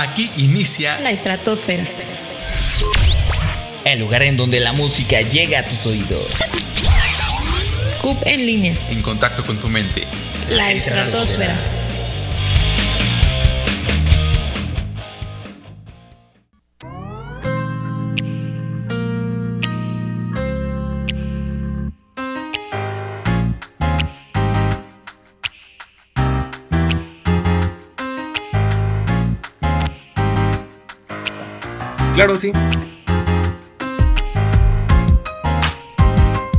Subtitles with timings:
[0.00, 1.84] Aquí inicia la estratosfera.
[3.84, 6.36] El lugar en donde la música llega a tus oídos.
[8.00, 8.74] CUP en línea.
[8.90, 10.06] En contacto con tu mente.
[10.50, 11.56] La estratosfera.
[32.18, 32.50] Claro, sí.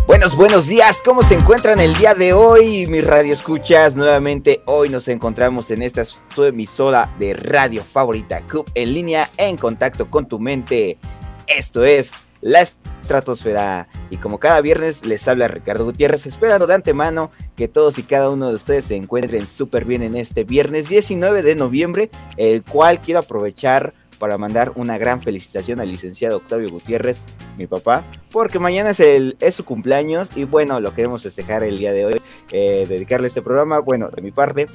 [0.08, 1.02] Buenos, buenos días.
[1.04, 3.98] ¿Cómo se encuentran el día de hoy, mis radioescuchas?
[3.98, 9.58] Nuevamente, hoy nos encontramos en esta tu emisora de radio favorita, CUP en línea, en
[9.58, 10.98] contacto con tu mente.
[11.46, 13.90] Esto es La Estratosfera.
[14.10, 18.30] Y como cada viernes les habla Ricardo Gutiérrez, esperando de antemano que todos y cada
[18.30, 23.02] uno de ustedes se encuentren súper bien en este viernes 19 de noviembre, el cual
[23.02, 28.92] quiero aprovechar para mandar una gran felicitación al licenciado Octavio Gutiérrez, mi papá, porque mañana
[28.92, 32.86] es, el, es su cumpleaños y bueno, lo queremos festejar el día de hoy, eh,
[32.88, 34.68] dedicarle este programa, bueno, de mi parte.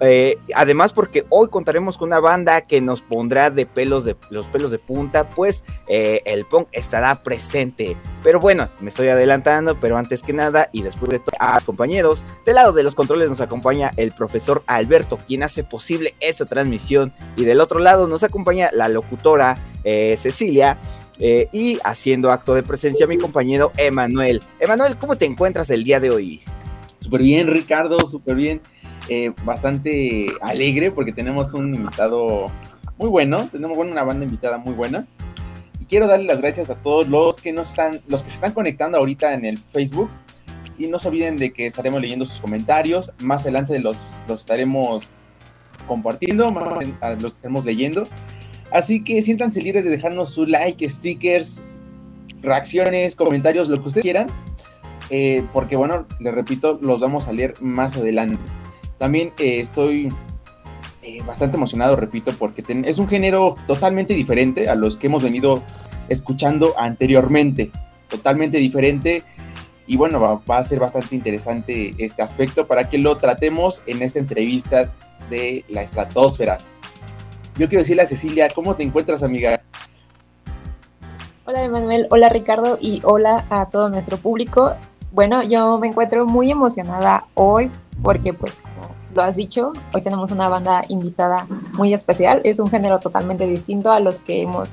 [0.00, 4.46] Eh, además, porque hoy contaremos con una banda que nos pondrá de pelos de los
[4.46, 7.96] pelos de punta, pues eh, el punk estará presente.
[8.22, 12.26] Pero bueno, me estoy adelantando, pero antes que nada, y después de todo, a compañeros,
[12.44, 17.12] del lado de los controles nos acompaña el profesor Alberto, quien hace posible esta transmisión,
[17.36, 20.78] y del otro lado nos acompaña la locutora eh, Cecilia.
[21.52, 24.42] y haciendo acto de presencia mi compañero Emanuel.
[24.58, 26.42] Emanuel, ¿cómo te encuentras el día de hoy?
[26.98, 28.60] Súper bien, Ricardo, súper bien.
[29.08, 32.50] Eh, bastante alegre porque tenemos un invitado
[32.98, 35.06] muy bueno, tenemos una banda invitada muy buena.
[35.80, 38.52] Y quiero darle las gracias a todos los que nos están, los que se están
[38.52, 40.08] conectando ahorita en el Facebook.
[40.78, 43.12] Y no se olviden de que estaremos leyendo sus comentarios.
[43.18, 45.08] Más adelante los, los estaremos
[45.86, 46.50] compartiendo,
[47.20, 48.04] los estaremos leyendo.
[48.70, 51.60] Así que siéntanse libres de dejarnos su like, stickers,
[52.40, 54.28] reacciones, comentarios, lo que ustedes quieran.
[55.10, 58.42] Eh, porque bueno, les repito, los vamos a leer más adelante.
[59.02, 60.14] También eh, estoy
[61.02, 65.60] eh, bastante emocionado, repito, porque es un género totalmente diferente a los que hemos venido
[66.08, 67.72] escuchando anteriormente.
[68.06, 69.24] Totalmente diferente.
[69.88, 74.20] Y bueno, va, a ser bastante interesante este aspecto para que lo tratemos en esta
[74.20, 74.92] entrevista
[75.28, 76.58] de la estratosfera.
[77.58, 79.60] Yo quiero decirle a Cecilia, ¿cómo te encuentras, amiga?
[81.44, 82.06] Hola, Emanuel.
[82.08, 82.78] Hola, Ricardo.
[82.80, 84.76] Y hola a todo nuestro público.
[85.10, 87.68] Bueno, yo me encuentro muy emocionada hoy
[88.00, 88.52] porque pues
[89.14, 93.92] lo has dicho, hoy tenemos una banda invitada muy especial, es un género totalmente distinto
[93.92, 94.70] a los que hemos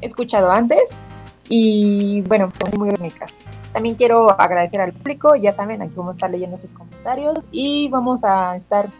[0.00, 0.96] escuchado antes
[1.48, 3.32] y bueno, pues muy únicas.
[3.72, 7.88] También quiero agradecer al público, ya saben, aquí vamos a estar leyendo sus comentarios y
[7.88, 8.90] vamos a estar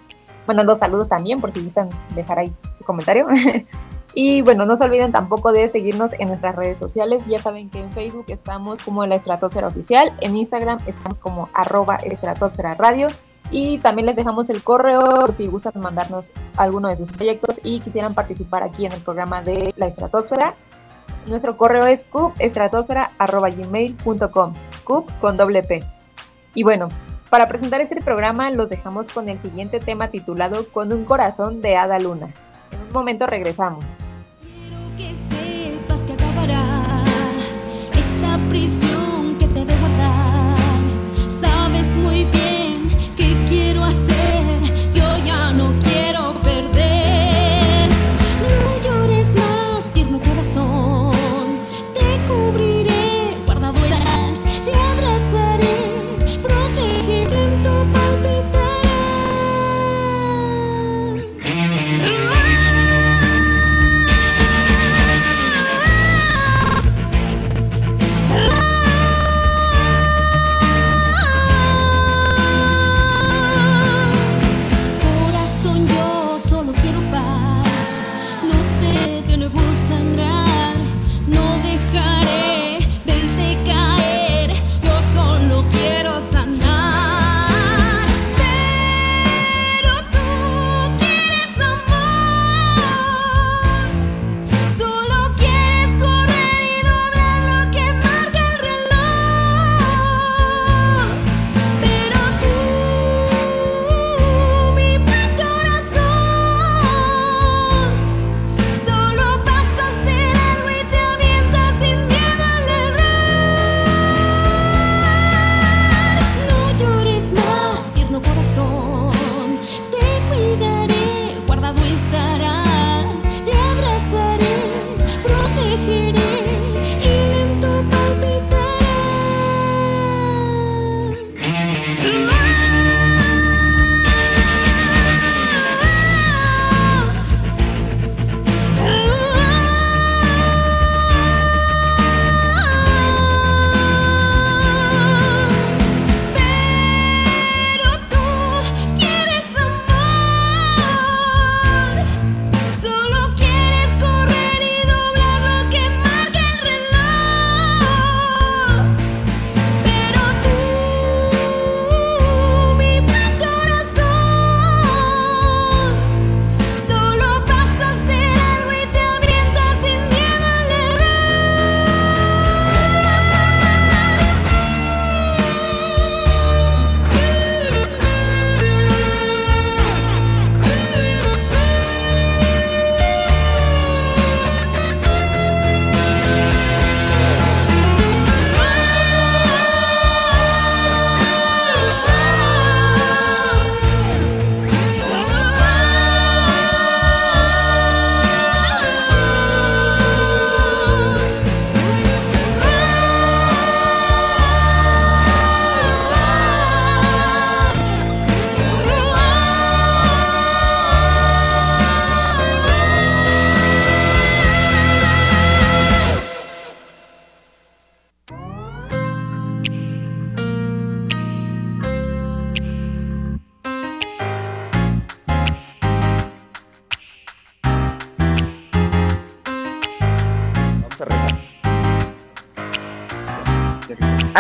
[0.46, 3.26] mandando saludos también por si gustan dejar ahí su comentario.
[4.14, 7.22] y bueno, no se olviden tampoco de seguirnos en nuestras redes sociales.
[7.26, 11.96] Ya saben que en Facebook estamos como la Estratosfera Oficial, en Instagram estamos como arroba
[11.96, 13.08] Estratosfera Radio
[13.52, 16.26] y también les dejamos el correo si gustan mandarnos
[16.56, 20.54] alguno de sus proyectos y quisieran participar aquí en el programa de la estratosfera.
[21.28, 24.54] Nuestro correo es cubestratosfera.gmail.com,
[24.84, 25.84] cub con doble P.
[26.54, 26.88] Y bueno,
[27.30, 31.76] para presentar este programa los dejamos con el siguiente tema titulado Con un corazón de
[31.76, 32.32] Hada Luna.
[32.72, 33.84] En un momento regresamos.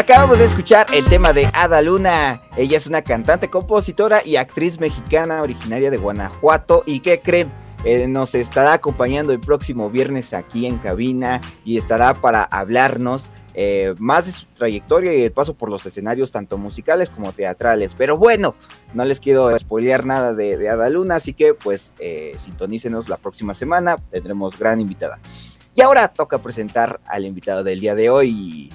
[0.02, 2.42] Acabamos de escuchar el tema de Ada Luna.
[2.56, 6.82] Ella es una cantante, compositora y actriz mexicana originaria de Guanajuato.
[6.86, 7.52] ¿Y qué creen?
[7.84, 13.94] Eh, nos estará acompañando el próximo viernes aquí en cabina y estará para hablarnos eh,
[13.98, 17.94] más de su trayectoria y el paso por los escenarios tanto musicales como teatrales.
[17.94, 18.56] Pero bueno,
[18.94, 23.54] no les quiero spoilear nada de, Ada Luna, así que pues eh, sintonícenos la próxima
[23.54, 25.20] semana, tendremos gran invitada.
[25.76, 28.68] Y ahora toca presentar al invitado del día de hoy.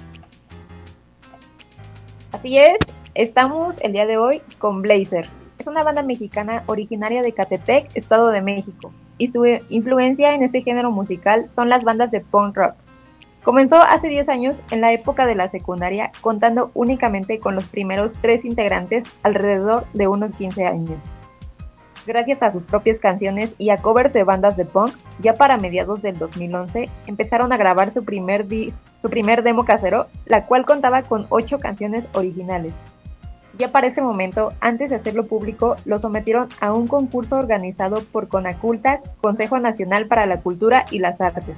[2.30, 2.76] Así es,
[3.14, 5.26] estamos el día de hoy con Blazer.
[5.58, 10.60] Es una banda mexicana originaria de Catepec, Estado de México, y su influencia en ese
[10.60, 12.74] género musical son las bandas de punk rock.
[13.42, 18.12] Comenzó hace 10 años en la época de la secundaria, contando únicamente con los primeros
[18.20, 20.98] tres integrantes alrededor de unos 15 años.
[22.08, 26.00] Gracias a sus propias canciones y a covers de bandas de punk, ya para mediados
[26.00, 32.08] del 2011 empezaron a grabar su primer, demo casero, la cual contaba con 8 canciones
[32.14, 32.72] originales.
[33.58, 38.28] Ya para ese momento, antes de hacerlo público, lo sometieron a un concurso organizado por
[38.28, 41.56] Conaculta, Consejo Nacional para la Cultura y las Artes,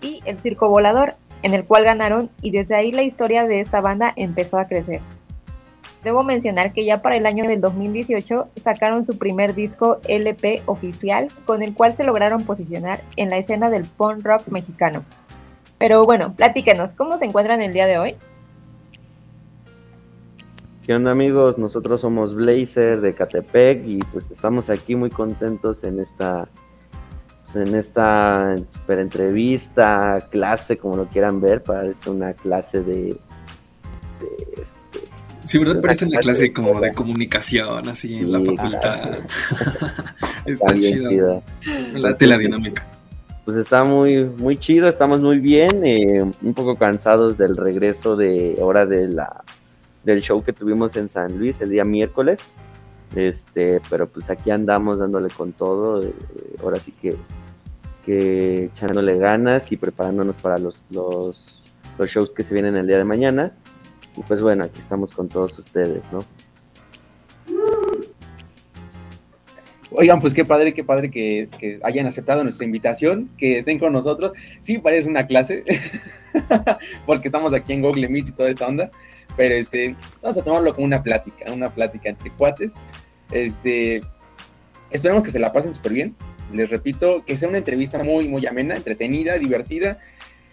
[0.00, 3.80] y El Circo Volador, en el cual ganaron y desde ahí la historia de esta
[3.80, 5.02] banda empezó a crecer.
[6.04, 11.28] Debo mencionar que ya para el año del 2018 sacaron su primer disco LP oficial
[11.44, 15.04] con el cual se lograron posicionar en la escena del punk rock mexicano.
[15.78, 18.16] Pero bueno, platíquenos, ¿cómo se encuentran el día de hoy?
[20.86, 21.58] ¿Qué onda amigos?
[21.58, 26.48] Nosotros somos Blazer de Catepec y pues estamos aquí muy contentos en esta
[27.54, 33.16] en esta super entrevista, clase, como lo quieran ver, parece una clase de,
[35.48, 35.80] Sí, ¿verdad?
[35.80, 39.18] Parece una clase como de comunicación, así en la facultad.
[40.44, 41.42] está chido.
[41.94, 42.86] La, la dinámica.
[43.46, 48.58] Pues está muy, muy chido, estamos muy bien, eh, un poco cansados del regreso de
[48.60, 49.42] hora de la
[50.04, 52.40] del show que tuvimos en San Luis el día miércoles.
[53.16, 56.04] Este, pero pues aquí andamos dándole con todo.
[56.04, 56.12] Eh,
[56.62, 57.16] ahora sí que,
[58.04, 61.64] que echándole ganas y preparándonos para los, los,
[61.98, 63.52] los shows que se vienen el día de mañana.
[64.18, 66.24] Y pues bueno, aquí estamos con todos ustedes, ¿no?
[69.92, 73.92] Oigan, pues qué padre, qué padre que, que, hayan aceptado nuestra invitación, que estén con
[73.92, 74.32] nosotros.
[74.60, 75.64] Sí, parece una clase,
[77.06, 78.90] porque estamos aquí en Google Meet y toda esa onda,
[79.36, 82.74] pero este, vamos a tomarlo como una plática, una plática entre cuates.
[83.30, 84.02] Este,
[84.90, 86.16] esperamos que se la pasen súper bien.
[86.52, 90.00] Les repito, que sea una entrevista muy, muy amena, entretenida, divertida.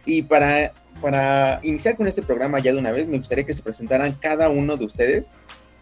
[0.05, 0.72] Y para,
[1.02, 4.50] para iniciar con este programa ya de una vez, me gustaría que se presentaran cada
[4.50, 5.30] uno de ustedes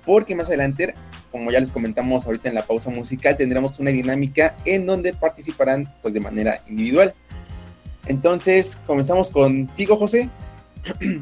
[0.05, 0.93] porque más adelante,
[1.31, 5.87] como ya les comentamos ahorita en la pausa musical, tendremos una dinámica en donde participarán
[6.01, 7.13] pues de manera individual.
[8.05, 10.29] Entonces, comenzamos contigo, José.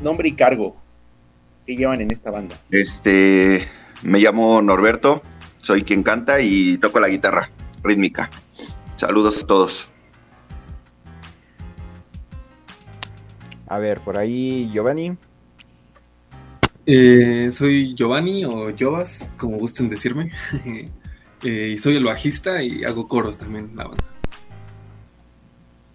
[0.00, 0.76] Nombre y cargo
[1.66, 2.56] que llevan en esta banda.
[2.70, 3.66] Este,
[4.02, 5.22] me llamo Norberto,
[5.60, 7.50] soy quien canta y toco la guitarra
[7.82, 8.30] rítmica.
[8.96, 9.90] Saludos a todos.
[13.66, 15.16] A ver, por ahí Giovanni.
[16.86, 20.30] Eh, soy Giovanni o Jovas, como gusten decirme.
[21.42, 24.04] eh, y soy el bajista y hago coros también en la banda.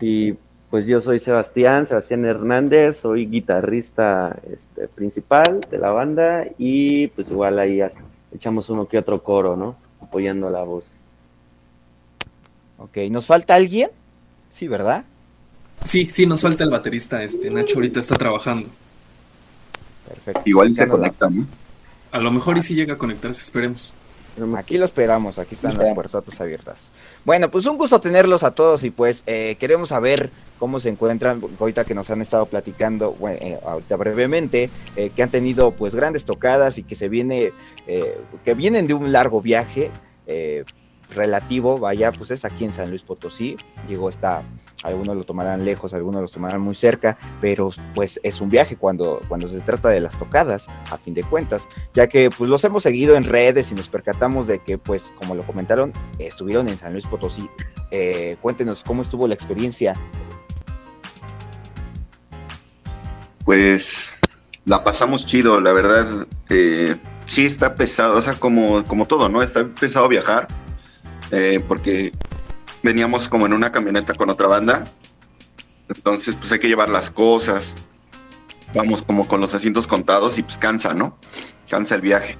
[0.01, 0.33] Y
[0.69, 7.29] pues yo soy Sebastián, Sebastián Hernández, soy guitarrista este, principal de la banda y pues
[7.29, 7.81] igual ahí
[8.33, 9.77] echamos uno que otro coro, ¿no?
[10.01, 10.85] Apoyando la voz.
[12.77, 13.89] Ok, ¿nos falta alguien?
[14.49, 15.05] Sí, ¿verdad?
[15.85, 18.69] Sí, sí, nos falta el baterista, este, Nacho ahorita está trabajando.
[20.07, 20.41] Perfecto.
[20.45, 21.47] Igual se conecta, ¿no?
[22.11, 23.93] A lo mejor y si llega a conectarse, esperemos.
[24.55, 26.91] Aquí lo esperamos, aquí están las puertas abiertas.
[27.25, 31.41] Bueno, pues un gusto tenerlos a todos y pues eh, queremos saber cómo se encuentran,
[31.59, 35.95] ahorita que nos han estado platicando, bueno, eh, ahorita brevemente, eh, que han tenido pues
[35.95, 37.51] grandes tocadas y que se viene,
[38.45, 39.91] que vienen de un largo viaje
[41.13, 43.57] relativo, vaya, pues es aquí en San Luis Potosí,
[43.87, 44.43] llegó esta,
[44.83, 49.21] algunos lo tomarán lejos, algunos lo tomarán muy cerca, pero pues es un viaje cuando,
[49.27, 52.83] cuando se trata de las tocadas, a fin de cuentas, ya que pues los hemos
[52.83, 56.93] seguido en redes y nos percatamos de que pues como lo comentaron, estuvieron en San
[56.93, 57.49] Luis Potosí.
[57.91, 59.95] Eh, cuéntenos cómo estuvo la experiencia.
[63.43, 64.11] Pues
[64.65, 66.95] la pasamos chido, la verdad, eh,
[67.25, 69.41] sí está pesado, o sea, como, como todo, ¿no?
[69.41, 70.47] Está pesado viajar,
[71.31, 72.13] eh, porque
[72.83, 74.85] veníamos como en una camioneta con otra banda.
[75.87, 77.75] Entonces, pues hay que llevar las cosas.
[78.73, 81.17] Vamos como con los asientos contados y pues cansa, ¿no?
[81.69, 82.37] Cansa el viaje.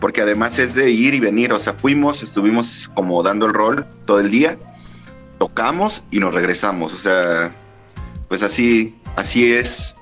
[0.00, 1.52] Porque además es de ir y venir.
[1.52, 4.58] O sea, fuimos, estuvimos como dando el rol todo el día.
[5.38, 6.94] Tocamos y nos regresamos.
[6.94, 7.54] O sea,
[8.28, 9.96] pues así, así es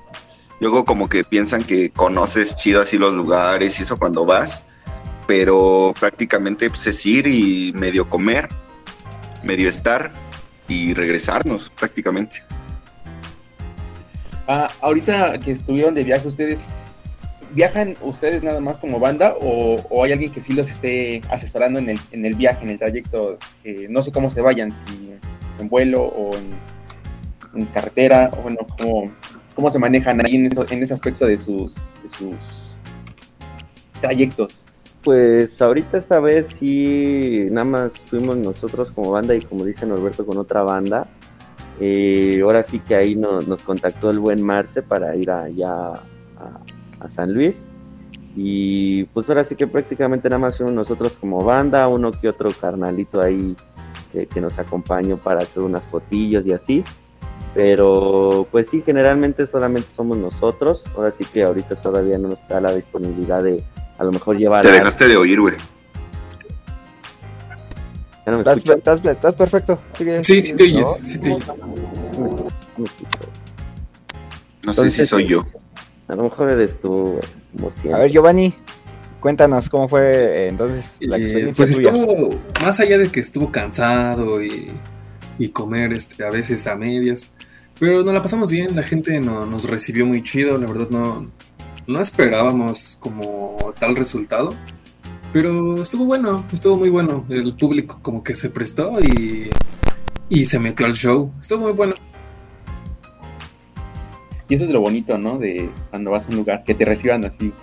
[0.61, 4.61] Luego como que piensan que conoces chido así los lugares y eso cuando vas,
[5.25, 8.47] pero prácticamente pues, es ir y medio comer,
[9.43, 10.11] medio estar
[10.67, 12.43] y regresarnos prácticamente.
[14.47, 16.63] Ah, ahorita que estuvieron de viaje ustedes,
[17.53, 21.89] ¿viajan ustedes nada más como banda o, hay alguien que sí los esté asesorando en
[21.89, 23.37] el, en el viaje, en el trayecto?
[23.89, 25.11] No sé cómo se vayan, si
[25.59, 26.51] en vuelo o en,
[27.59, 29.11] en carretera, o bueno, cómo,
[29.55, 32.75] cómo se manejan ahí en, eso- en ese aspecto de sus, de sus
[34.01, 34.65] trayectos.
[35.03, 40.25] Pues ahorita esta vez sí, nada más fuimos nosotros como banda y como dice Norberto
[40.25, 41.07] con otra banda.
[41.79, 47.09] Eh, ahora sí que ahí no- nos contactó el buen Marce para ir allá a,
[47.09, 47.55] San Luis.
[48.35, 52.51] Y pues ahora sí que prácticamente nada más fuimos nosotros como banda, uno que otro
[52.51, 53.55] carnalito ahí
[54.13, 56.83] que, que nos acompañó para hacer unas fotillos y así.
[57.55, 60.83] Pero pues sí, generalmente solamente somos nosotros.
[60.95, 63.63] Ahora sí que ahorita todavía no nos da la disponibilidad de
[64.01, 64.61] a lo mejor llevar...
[64.63, 65.55] Te a- dejaste de oír, güey.
[68.25, 68.77] ¿Ya no me Estás, escuchan?
[68.79, 69.79] estás- estás perfecto.
[69.97, 70.23] Sigue.
[70.23, 71.07] Sí, sí te oyes, ¿No?
[71.07, 71.47] sí te oyes.
[71.47, 72.27] No
[72.77, 73.17] me escucho.
[74.63, 75.45] No sé si soy yo.
[76.07, 77.21] A lo mejor eres tú, güey,
[77.55, 77.93] como siempre.
[77.93, 78.53] A ver, Giovanni,
[79.19, 81.91] cuéntanos cómo fue eh, entonces la Eh, experiencia pues tuya.
[81.91, 84.71] estuvo, más allá de que estuvo cansado y,
[85.39, 87.31] y comer este, a veces a medias,
[87.79, 91.27] pero nos la pasamos bien, la gente no- nos recibió muy chido, la verdad no,
[91.87, 94.51] no esperábamos como tal resultado,
[95.33, 99.49] pero estuvo bueno, estuvo muy bueno, el público como que se prestó y,
[100.29, 101.93] y se metió al show, estuvo muy bueno.
[104.49, 105.39] Y eso es lo bonito, ¿no?
[105.39, 107.53] De cuando vas a un lugar, que te reciban así,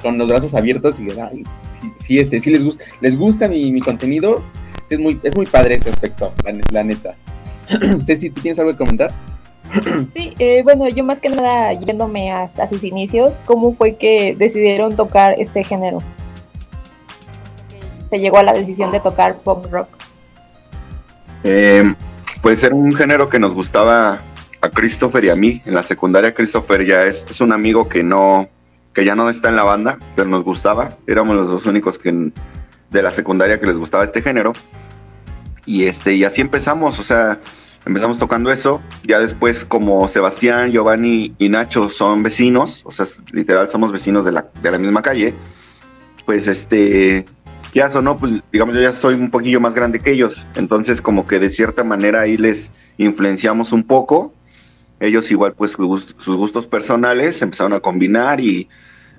[0.00, 3.48] con los brazos abiertos y le ay, sí, sí, este, sí les gusta, les gusta
[3.48, 4.44] mi, mi contenido.
[4.88, 7.16] Es muy, es muy padre ese aspecto, la, la neta.
[8.00, 9.12] Ceci, ¿tú tienes algo que comentar?
[10.14, 14.96] Sí, eh, bueno, yo más que nada yéndome hasta sus inicios, ¿cómo fue que decidieron
[14.96, 16.02] tocar este género?
[18.10, 19.88] Se llegó a la decisión de tocar pop rock.
[21.44, 21.94] Eh,
[22.40, 24.20] pues era un género que nos gustaba
[24.60, 25.62] a Christopher y a mí.
[25.64, 28.48] En la secundaria Christopher ya es, es un amigo que no,
[28.94, 30.90] que ya no está en la banda, pero nos gustaba.
[31.06, 32.32] Éramos los dos únicos que
[32.90, 34.52] de la secundaria que les gustaba este género.
[35.66, 37.40] Y este, y así empezamos, o sea,
[37.86, 38.80] empezamos tocando eso.
[39.04, 44.32] Ya después, como Sebastián, Giovanni y Nacho son vecinos, o sea, literal somos vecinos de
[44.32, 45.34] la, de la misma calle,
[46.26, 47.24] pues este,
[47.74, 50.46] ya sonó, pues digamos, yo ya soy un poquillo más grande que ellos.
[50.54, 54.32] Entonces, como que de cierta manera ahí les influenciamos un poco.
[55.00, 58.68] Ellos igual, pues sus gustos personales empezaron a combinar y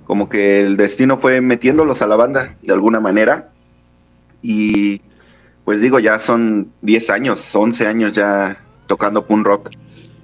[0.04, 3.52] como que el destino fue metiéndolos a la banda de alguna manera.
[4.42, 5.02] Y
[5.70, 8.58] pues digo, ya son 10 años, 11 años ya
[8.88, 9.70] tocando punk rock.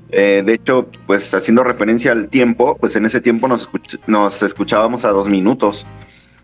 [0.09, 4.41] Eh, de hecho, pues haciendo referencia al tiempo, pues en ese tiempo nos, escuch- nos
[4.41, 5.85] escuchábamos a dos minutos.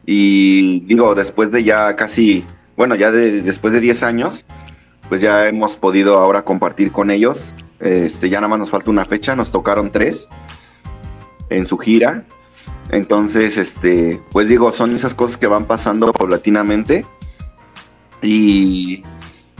[0.05, 2.46] Y digo, después de ya casi,
[2.77, 4.46] bueno, ya de, después de 10 años,
[5.10, 7.55] pues ya hemos podido ahora compartir con ellos.
[7.79, 10.29] Este, ya nada más nos falta una fecha, nos tocaron tres
[11.50, 12.25] en su gira.
[12.91, 17.03] Entonces, este, pues digo, son esas cosas que van pasando paulatinamente.
[18.21, 19.03] Y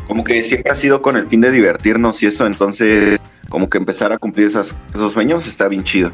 [0.08, 3.78] como que siempre ha sido con el fin de divertirnos y eso, entonces como que
[3.78, 6.10] empezar a cumplir esas, esos sueños está bien chido.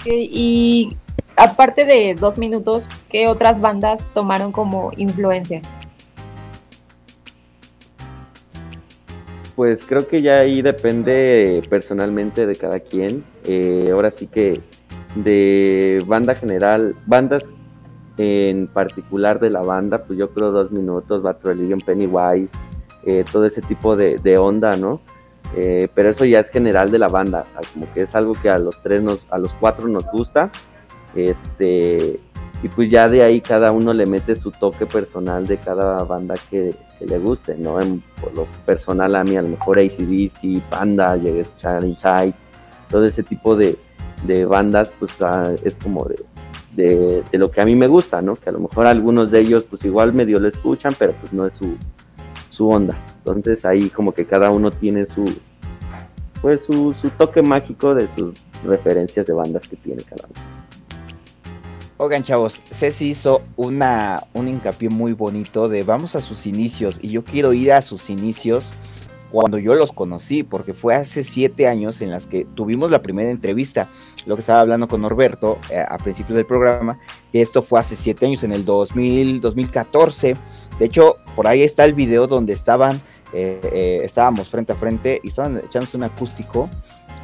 [0.00, 0.96] Ok, y
[1.36, 5.62] aparte de dos minutos, ¿qué otras bandas tomaron como influencia?
[9.54, 13.24] Pues creo que ya ahí depende personalmente de cada quien.
[13.44, 14.60] Eh, ahora sí que
[15.14, 17.48] de banda general, bandas
[18.18, 22.52] en particular de la banda, pues yo creo dos minutos, Bad Religion, Pennywise,
[23.04, 25.00] eh, todo ese tipo de, de onda, ¿no?
[25.54, 28.34] Eh, pero eso ya es general de la banda, o sea, como que es algo
[28.34, 30.50] que a los tres, nos, a los cuatro nos gusta,
[31.14, 32.18] este,
[32.62, 36.34] y pues ya de ahí cada uno le mete su toque personal de cada banda
[36.50, 37.80] que, que le guste, ¿no?
[37.80, 42.34] En, por lo personal a mí a lo mejor ACDC, Panda, llegué a escuchar Inside,
[42.90, 43.76] todo ese tipo de,
[44.24, 46.16] de bandas, pues ah, es como de,
[46.76, 48.36] de, lo que a mí me gusta, ¿no?
[48.36, 51.46] Que a lo mejor algunos de ellos pues igual medio lo escuchan, pero pues no
[51.46, 51.76] es su,
[52.50, 52.96] su onda.
[53.18, 55.34] Entonces ahí como que cada uno tiene su
[56.42, 60.56] pues su, su toque mágico de sus referencias de bandas que tiene cada uno.
[61.98, 67.08] Oigan, chavos, Ceci hizo una, un hincapié muy bonito de vamos a sus inicios y
[67.08, 68.70] yo quiero ir a sus inicios
[69.30, 73.30] cuando yo los conocí, porque fue hace siete años en las que tuvimos la primera
[73.30, 73.88] entrevista,
[74.24, 76.98] lo que estaba hablando con Norberto eh, a principios del programa,
[77.32, 80.36] que esto fue hace siete años, en el 2000, 2014,
[80.78, 83.00] de hecho, por ahí está el video donde estaban,
[83.32, 86.68] eh, eh, estábamos frente a frente y estaban echándose un acústico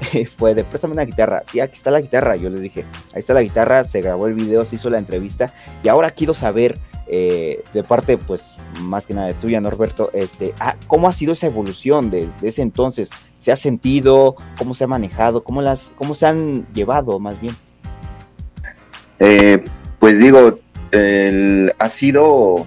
[0.37, 1.43] fue de préstame una guitarra.
[1.51, 2.37] Sí, aquí está la guitarra.
[2.37, 5.53] Yo les dije, ahí está la guitarra, se grabó el video, se hizo la entrevista.
[5.83, 6.79] Y ahora quiero saber,
[7.13, 11.35] eh, de parte, pues, más que nada de tuya, Norberto, este, ah, ¿cómo ha sido
[11.35, 13.11] esa evolución desde ese entonces?
[13.39, 14.37] ¿Se ha sentido?
[14.57, 15.45] ¿Cómo se ha manejado?
[15.45, 17.55] ¿Cómo, las, cómo se han llevado, más bien?
[19.19, 19.63] Eh,
[19.99, 20.59] pues digo,
[21.79, 22.67] ha sido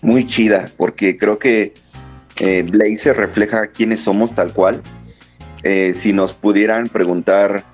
[0.00, 1.74] muy chida, porque creo que
[2.40, 4.82] eh, Blaze refleja quiénes somos tal cual.
[5.62, 7.64] Eh, si nos pudieran preguntar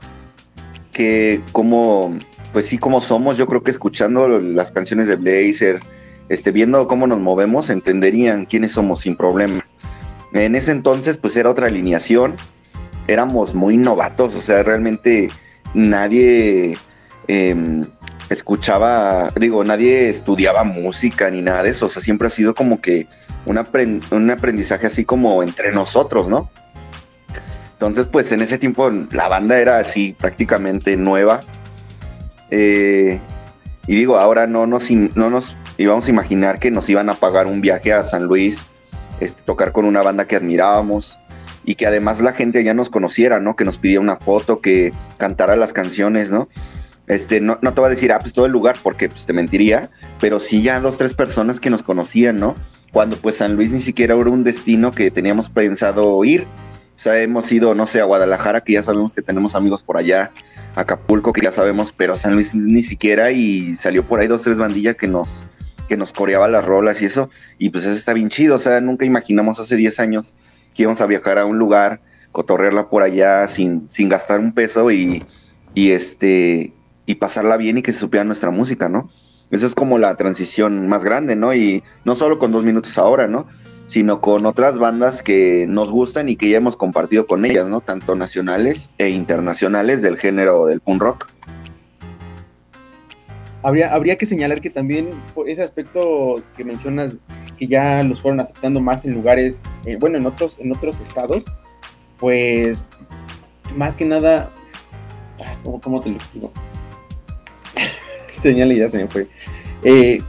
[0.92, 2.16] que cómo,
[2.54, 5.80] pues sí, cómo somos, yo creo que escuchando las canciones de Blazer,
[6.28, 9.66] este, viendo cómo nos movemos, entenderían quiénes somos sin problema.
[10.32, 12.36] En ese entonces, pues era otra alineación,
[13.08, 15.30] éramos muy novatos, o sea, realmente
[15.74, 16.78] nadie
[17.26, 17.86] em,
[18.30, 22.80] escuchaba, digo, nadie estudiaba música ni nada de eso, o sea, siempre ha sido como
[22.80, 23.08] que
[23.46, 23.58] un,
[24.12, 26.48] un aprendizaje así como entre nosotros, ¿no?
[27.72, 31.40] Entonces, pues en ese tiempo la banda era así prácticamente nueva.
[32.50, 33.20] Eh,
[33.87, 37.46] y digo, ahora no nos, no nos íbamos a imaginar que nos iban a pagar
[37.46, 38.64] un viaje a San Luis,
[39.20, 41.18] este, tocar con una banda que admirábamos
[41.64, 43.57] y que además la gente ya nos conociera, ¿no?
[43.57, 46.48] Que nos pidiera una foto, que cantara las canciones, ¿no?
[47.07, 49.33] Este, no, no te voy a decir, ah, pues todo el lugar, porque pues, te
[49.33, 52.54] mentiría, pero sí ya dos, tres personas que nos conocían, ¿no?
[52.92, 56.46] Cuando pues San Luis ni siquiera era un destino que teníamos pensado ir.
[56.96, 59.96] O sea, hemos ido, no sé, a Guadalajara, que ya sabemos que tenemos amigos por
[59.96, 60.30] allá,
[60.76, 64.59] Acapulco, que ya sabemos, pero San Luis ni siquiera, y salió por ahí dos, tres
[64.59, 65.44] bandillas que nos,
[65.88, 68.80] que nos coreaba las rolas y eso, y pues eso está bien chido, o sea,
[68.80, 70.37] nunca imaginamos hace 10 años
[70.74, 74.90] que íbamos a viajar a un lugar, cotorrearla por allá sin, sin gastar un peso
[74.90, 75.24] y,
[75.74, 76.72] y este
[77.07, 79.11] y pasarla bien y que se supiera nuestra música, ¿no?
[79.50, 81.54] Esa es como la transición más grande, ¿no?
[81.54, 83.46] Y no solo con dos minutos ahora, ¿no?
[83.87, 87.81] Sino con otras bandas que nos gustan y que ya hemos compartido con ellas, ¿no?
[87.81, 91.29] Tanto nacionales e internacionales del género del punk rock.
[93.62, 97.16] Habría, habría que señalar que también por ese aspecto que mencionas,
[97.59, 101.47] que ya los fueron aceptando más en lugares, eh, bueno, en otros, en otros estados,
[102.18, 102.85] pues
[103.75, 104.51] más que nada,
[105.42, 106.53] ah, ¿cómo, cómo te lo explico?
[108.29, 109.29] Señal ya se me fue.
[109.83, 110.23] Eh,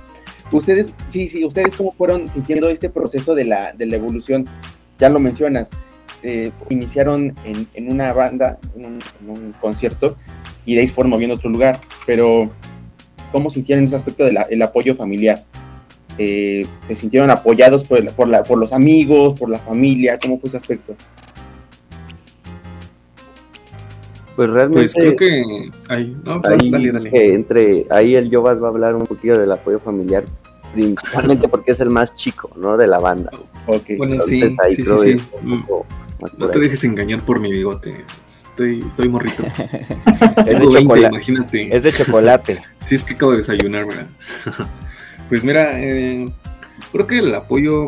[0.52, 4.46] ustedes, sí, sí, ustedes cómo fueron sintiendo este proceso de la, de la evolución,
[5.00, 5.70] ya lo mencionas,
[6.24, 10.16] eh, iniciaron en, en una banda, en un, concierto,
[10.66, 12.50] y de ahí fueron moviendo a otro lugar, pero
[13.32, 15.44] ¿cómo sintieron ese aspecto del apoyo familiar?
[16.18, 20.18] Eh, ¿Se sintieron apoyados por, por, la- por los amigos, por la familia?
[20.22, 20.96] ¿Cómo fue ese aspecto?
[24.36, 25.72] Pues realmente Pues creo que.
[25.88, 27.10] Ay, no, pues ahí, dale, dale.
[27.12, 30.26] que entre ahí el Jovas va a hablar un poquito del apoyo familiar,
[30.74, 32.76] principalmente porque es el más chico, ¿no?
[32.76, 33.32] De la banda.
[33.68, 33.92] Ok.
[33.98, 35.28] Bueno, sí, ahí sí, creo sí, es sí.
[35.44, 35.86] un poco
[36.22, 36.64] más No te ahí.
[36.66, 38.04] dejes engañar por mi bigote.
[38.26, 39.44] Estoy, estoy morrito.
[40.38, 41.08] Es de Tengo 20, chocolate.
[41.16, 41.76] imagínate.
[41.76, 42.62] Es de chocolate.
[42.82, 44.08] Sí, es que acabo de desayunar, ¿verdad?
[45.30, 46.30] pues mira, eh,
[46.92, 47.88] creo que el apoyo.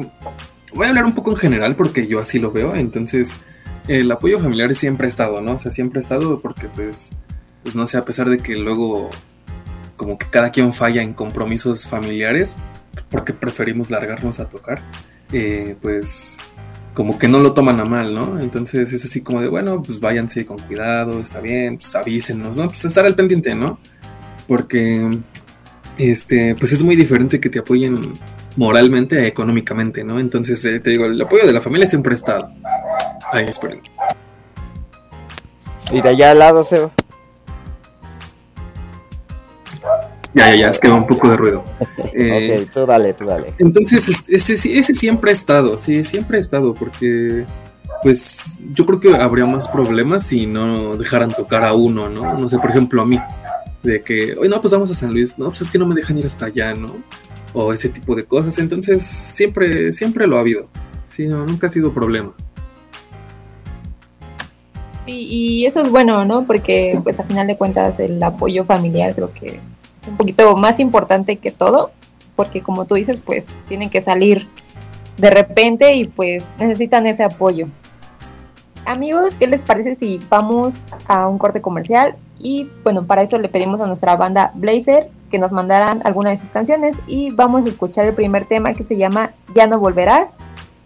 [0.73, 2.73] Voy a hablar un poco en general porque yo así lo veo.
[2.75, 3.37] Entonces,
[3.87, 5.53] el apoyo familiar siempre ha estado, ¿no?
[5.53, 7.11] O sea, siempre ha estado porque, pues,
[7.63, 9.09] pues no sé, a pesar de que luego,
[9.95, 12.55] como que cada quien falla en compromisos familiares,
[13.09, 14.81] porque preferimos largarnos a tocar,
[15.31, 16.37] eh, pues
[16.93, 18.39] como que no lo toman a mal, ¿no?
[18.39, 22.67] Entonces es así como de, bueno, pues váyanse con cuidado, está bien, pues avísenos, ¿no?
[22.67, 23.79] Pues estar al pendiente, ¿no?
[24.47, 25.07] Porque,
[25.97, 28.13] este, pues es muy diferente que te apoyen
[28.55, 30.19] moralmente a económicamente, ¿no?
[30.19, 32.51] Entonces, eh, te digo, el apoyo de la familia siempre ha estado.
[33.31, 33.81] Ahí, esperen.
[35.91, 36.91] Mira, allá al lado, Seba.
[40.33, 41.63] Ya, ya, ya, es que va un poco de ruido.
[42.19, 43.53] Eh, Ok, tú dale, tú dale.
[43.59, 47.45] Entonces, es- ese, ese siempre ha estado, sí, siempre ha estado, porque
[48.03, 52.37] pues yo creo que habría más problemas si no dejaran tocar a uno, ¿no?
[52.37, 53.19] No sé, por ejemplo, a mí,
[53.83, 55.95] de que, oye, no, pues vamos a San Luis, no, pues es que no me
[55.95, 56.87] dejan ir hasta allá, ¿no?
[57.53, 60.67] O ese tipo de cosas, entonces siempre, siempre lo ha habido,
[61.03, 62.33] sí, no, nunca ha sido problema.
[65.07, 66.43] Y, eso es bueno, ¿no?
[66.43, 69.59] Porque pues a final de cuentas el apoyo familiar creo que
[70.01, 71.91] es un poquito más importante que todo,
[72.35, 74.47] porque como tú dices, pues tienen que salir
[75.17, 77.67] de repente y pues necesitan ese apoyo.
[78.85, 82.15] Amigos, ¿qué les parece si vamos a un corte comercial?
[82.39, 86.37] Y bueno, para eso le pedimos a nuestra banda Blazer que nos mandaran alguna de
[86.37, 90.37] sus canciones y vamos a escuchar el primer tema que se llama Ya no volverás.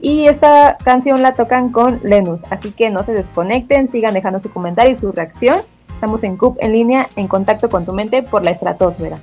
[0.01, 4.51] Y esta canción la tocan con Lenus, así que no se desconecten, sigan dejando su
[4.51, 5.61] comentario y su reacción.
[5.93, 9.19] Estamos en CUP en línea, en contacto con tu mente por la estratosfera.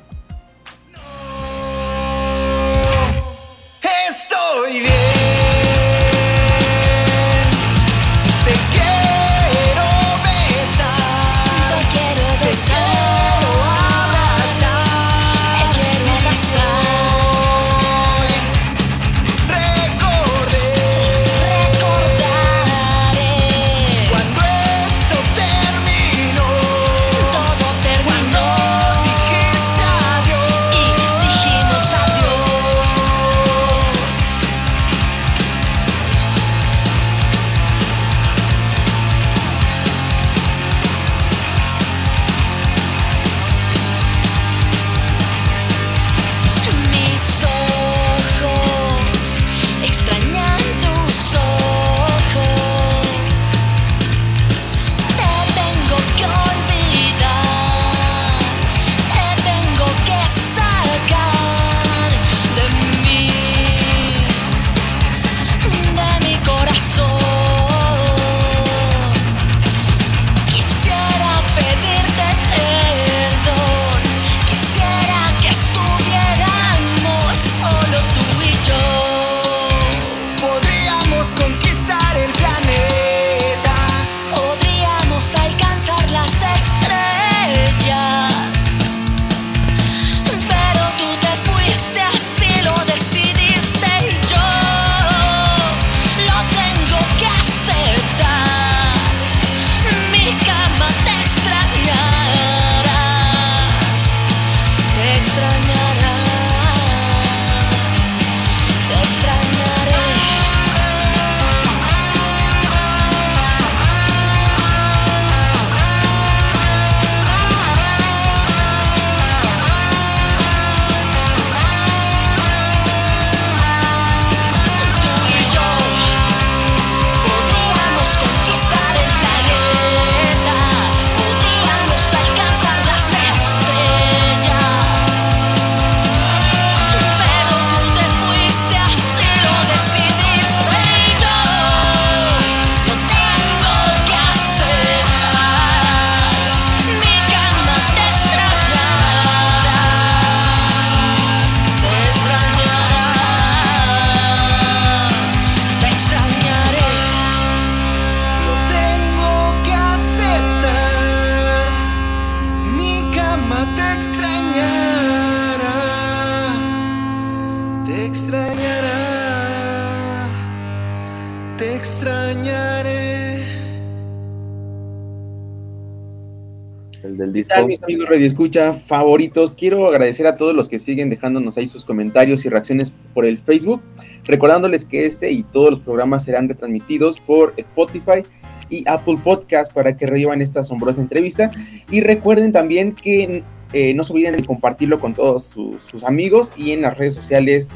[178.08, 179.54] Radio Escucha favoritos?
[179.54, 183.36] Quiero agradecer a todos los que siguen dejándonos ahí sus comentarios y reacciones por el
[183.36, 183.82] Facebook,
[184.24, 188.22] recordándoles que este y todos los programas serán retransmitidos por Spotify
[188.70, 191.50] y Apple Podcast para que revivan esta asombrosa entrevista.
[191.90, 193.44] Y recuerden también que
[193.74, 197.68] eh, no se olviden de compartirlo con todos sus, amigos y en las redes sociales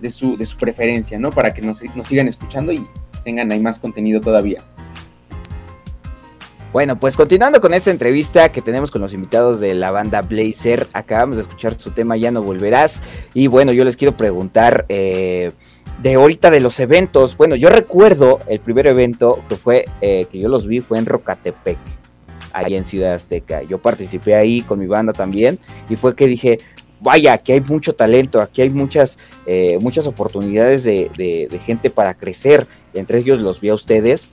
[0.00, 1.30] de su, de su preferencia, ¿no?
[1.30, 2.86] Para que nos sigan escuchando y
[3.24, 4.62] tengan ahí más contenido todavía.
[6.72, 10.86] Bueno, pues continuando con esta entrevista que tenemos con los invitados de la banda Blazer,
[10.92, 13.02] acabamos de escuchar su tema Ya no volverás.
[13.32, 15.52] Y bueno, yo les quiero preguntar eh,
[16.02, 17.36] de ahorita de los eventos.
[17.38, 21.06] Bueno, yo recuerdo el primer evento que fue, eh, que yo los vi, fue en
[21.06, 21.78] Rocatepec,
[22.52, 23.62] ahí en Ciudad Azteca.
[23.62, 26.58] Yo participé ahí con mi banda también y fue que dije,
[27.00, 31.88] vaya, aquí hay mucho talento, aquí hay muchas, eh, muchas oportunidades de, de- de gente
[31.88, 32.66] para crecer.
[32.92, 34.28] Entre ellos los vi a ustedes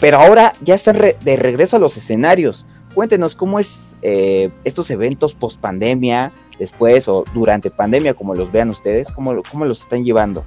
[0.00, 2.66] pero ahora ya están re- de regreso a los escenarios.
[2.94, 8.70] Cuéntenos cómo es eh, estos eventos post pandemia, después o durante pandemia, como los vean
[8.70, 10.44] ustedes, cómo, cómo los están llevando.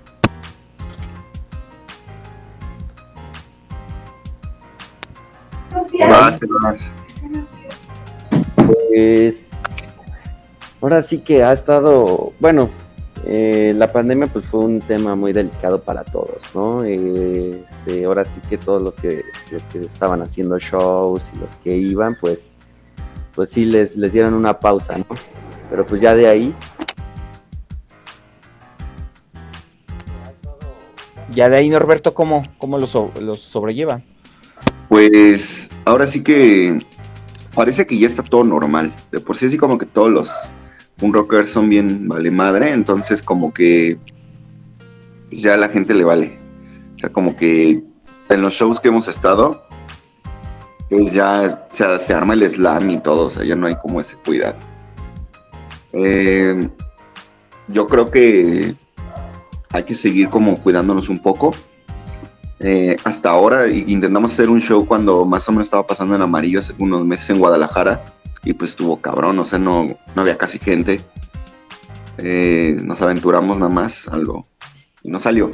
[5.99, 6.91] Vas, vas.
[8.67, 9.35] Pues
[10.81, 12.69] ahora sí que ha estado, bueno,
[13.25, 16.83] eh, la pandemia pues fue un tema muy delicado para todos, ¿no?
[16.83, 21.49] Eh, este, ahora sí que todos los que, los que estaban haciendo shows y los
[21.63, 22.39] que iban, pues,
[23.35, 25.05] pues sí les, les dieron una pausa, ¿no?
[25.69, 26.53] Pero pues ya de ahí,
[31.33, 34.01] Ya de ahí, Norberto, ¿cómo, cómo los, so- los sobrelleva?
[34.87, 36.77] Pues ahora sí que
[37.55, 38.93] parece que ya está todo normal.
[39.11, 40.29] De por sí así como que todos los
[41.01, 43.97] un rockers son bien vale madre, entonces como que
[45.31, 46.37] ya la gente le vale.
[46.95, 47.83] O sea, como que
[48.29, 49.63] en los shows que hemos estado,
[50.89, 54.15] pues ya se arma el slam y todo, o sea, ya no hay como ese
[54.17, 54.55] cuidado.
[55.93, 56.69] Eh,
[57.67, 58.75] yo creo que
[59.69, 61.53] hay que seguir como cuidándonos un poco.
[62.59, 66.59] Eh, hasta ahora intentamos hacer un show cuando más o menos estaba pasando en amarillo
[66.59, 68.12] hace unos meses en Guadalajara
[68.43, 71.01] y pues estuvo cabrón, o sea, no, no había casi gente.
[72.17, 74.45] Eh, nos aventuramos nada más algo
[75.01, 75.51] y no salió.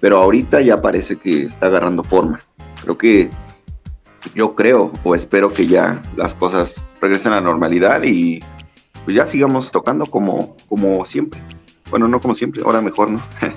[0.00, 2.40] Pero ahorita ya parece que está agarrando forma.
[2.82, 3.30] Creo que
[4.34, 8.40] yo creo o espero que ya las cosas regresen a la normalidad y
[9.04, 11.40] pues ya sigamos tocando como, como siempre.
[11.90, 13.20] Bueno, no como siempre, ahora mejor, ¿no?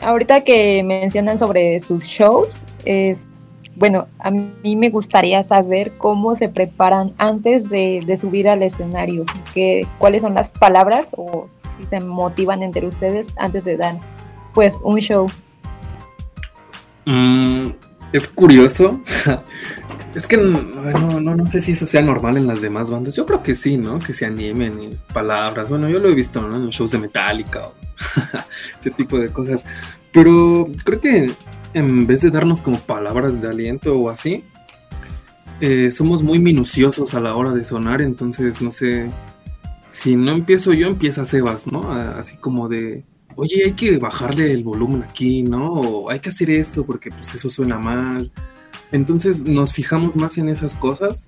[0.00, 3.24] Ahorita que mencionan sobre sus shows, es
[3.76, 9.24] bueno, a mí me gustaría saber cómo se preparan antes de, de subir al escenario,
[9.52, 13.98] que, cuáles son las palabras o si se motivan entre ustedes antes de dar
[14.52, 15.28] pues un show.
[17.04, 17.70] Mm,
[18.12, 19.00] es curioso.
[20.14, 23.16] es que bueno, no, no sé si eso sea normal en las demás bandas.
[23.16, 23.98] Yo creo que sí, ¿no?
[23.98, 25.68] Que se animen y palabras.
[25.68, 26.56] Bueno, yo lo he visto, ¿no?
[26.56, 27.83] En shows de Metallica o
[28.80, 29.64] ese tipo de cosas.
[30.12, 31.32] Pero creo que
[31.74, 34.44] en vez de darnos como palabras de aliento o así,
[35.60, 38.02] eh, somos muy minuciosos a la hora de sonar.
[38.02, 39.10] Entonces, no sé.
[39.90, 41.92] Si no empiezo yo, empieza Sebas, ¿no?
[41.92, 43.04] Así como de,
[43.36, 45.72] oye, hay que bajarle el volumen aquí, ¿no?
[45.72, 48.32] O hay que hacer esto porque pues eso suena mal.
[48.92, 51.26] Entonces nos fijamos más en esas cosas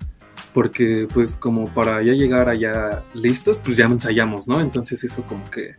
[0.53, 4.59] porque pues como para ya llegar allá listos, pues ya ensayamos, ¿no?
[4.61, 5.75] Entonces eso como que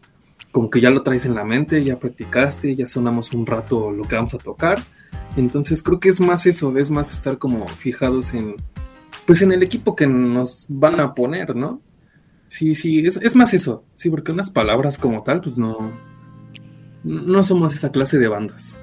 [0.58, 4.02] como que ya lo traes en la mente, ya practicaste, ya sonamos un rato lo
[4.02, 4.82] que vamos a tocar.
[5.36, 8.56] Entonces creo que es más eso, es más estar como fijados en
[9.24, 11.80] pues en el equipo que nos van a poner, ¿no?
[12.48, 15.92] Sí, sí, es, es más eso, sí, porque unas palabras como tal, pues no,
[17.04, 18.80] no somos esa clase de bandas.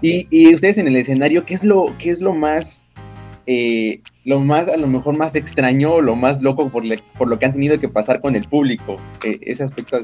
[0.00, 2.86] Y, y ustedes en el escenario, ¿qué es lo, qué es lo más,
[3.46, 7.38] eh, lo más, a lo mejor más extraño, lo más loco por, le- por lo
[7.38, 8.96] que han tenido que pasar con el público?
[9.24, 10.00] Eh, ese aspecto,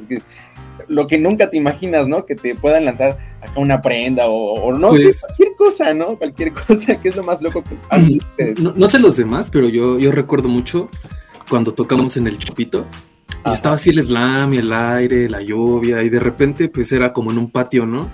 [0.89, 2.25] lo que nunca te imaginas, ¿no?
[2.27, 6.17] Que te puedan lanzar acá una prenda o, o no sé, Pues- cualquier cosa, ¿no?
[6.19, 8.61] Cualquier cosa, que es lo más loco que ustedes?
[8.61, 10.89] No, no sé los demás, pero yo, yo recuerdo mucho
[11.49, 12.87] cuando tocamos en el Chupito.
[13.31, 13.55] Y Ajá.
[13.55, 17.31] estaba así el slam, y el aire, la lluvia, y de repente pues era como
[17.31, 18.11] en un patio, ¿no?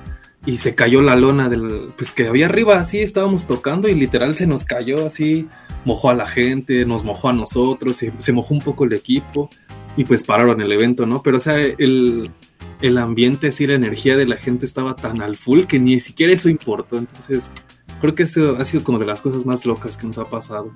[0.46, 4.34] Y se cayó la lona del, pues que había arriba, así estábamos tocando y literal
[4.34, 5.48] se nos cayó así,
[5.86, 9.48] mojó a la gente, nos mojó a nosotros, se, mojó un poco el equipo
[9.96, 11.22] y pues pararon el evento, ¿no?
[11.22, 12.30] Pero o sea, el,
[12.82, 16.32] el ambiente, así la energía de la gente estaba tan al full que ni siquiera
[16.32, 17.54] eso importó, entonces
[18.02, 20.72] creo que eso ha sido como de las cosas más locas que nos ha pasado.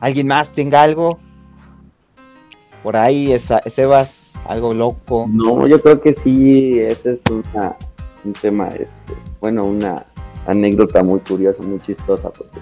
[0.00, 1.18] ¿Alguien más tenga algo?
[2.82, 5.26] Por ahí, esa, Sebas, algo loco.
[5.30, 7.76] No, yo creo que sí, esa es una,
[8.24, 10.04] un tema, este, bueno, una
[10.46, 12.60] anécdota muy curiosa, muy chistosa, porque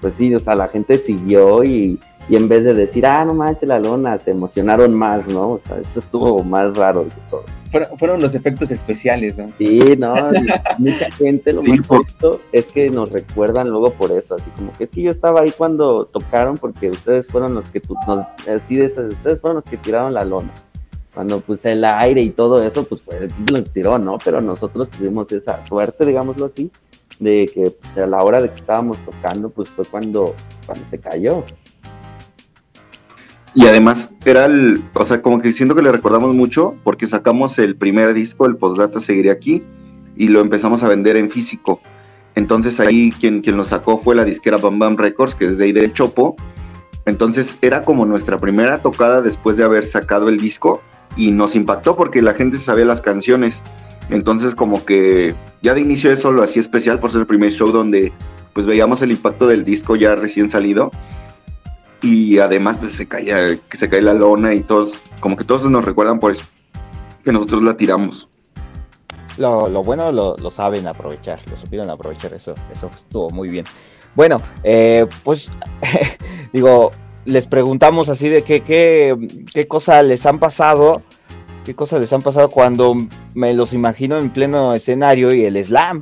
[0.00, 3.34] pues sí, o sea, la gente siguió y, y en vez de decir, ah, no
[3.34, 5.50] manches la lona, se emocionaron más, ¿no?
[5.52, 7.44] O sea, eso estuvo más raro de todo.
[7.70, 9.52] Fueron, fueron los efectos especiales, ¿no?
[9.58, 10.14] Sí, no,
[10.78, 14.50] mucha gente lo Sí, más por- bonito es que nos recuerdan luego por eso, así
[14.56, 17.94] como que es que yo estaba ahí cuando tocaron porque ustedes fueron los que tu-
[18.08, 20.48] nos, así de esas, ustedes fueron los que tiraron la lona.
[21.14, 24.16] Cuando puse el aire y todo eso, pues fue lo tiró, ¿no?
[24.24, 26.70] Pero nosotros tuvimos esa suerte, digámoslo así,
[27.18, 30.34] de que pues, a la hora de que estábamos tocando, pues fue cuando,
[30.66, 31.44] cuando se cayó.
[33.52, 37.58] Y además era el, o sea, como que siento que le recordamos mucho porque sacamos
[37.58, 39.64] el primer disco, el Postdata Seguiría Aquí,
[40.16, 41.80] y lo empezamos a vender en físico.
[42.36, 45.64] Entonces ahí quien, quien lo sacó fue la disquera Bam Bam Records, que es de
[45.64, 46.36] ahí del Chopo.
[47.06, 50.80] Entonces era como nuestra primera tocada después de haber sacado el disco
[51.16, 53.62] y nos impactó porque la gente sabía las canciones.
[54.08, 57.70] Entonces como que ya de inicio eso lo hacía especial por ser el primer show
[57.70, 58.12] donde
[58.52, 60.90] pues veíamos el impacto del disco ya recién salido
[62.02, 65.70] y además pues se caía que se cae la lona y todos como que todos
[65.70, 66.44] nos recuerdan por eso
[67.24, 68.28] que nosotros la tiramos
[69.36, 73.64] Lo, lo bueno lo, saben aprovechar, lo supieron aprovechar, eso, eso estuvo muy bien.
[74.14, 75.50] Bueno, eh, pues
[76.52, 76.90] digo,
[77.30, 79.16] les preguntamos así de qué, qué,
[79.54, 81.02] qué cosa les han pasado,
[81.64, 82.94] qué cosas les han pasado cuando
[83.34, 86.00] me los imagino en pleno escenario y el slam,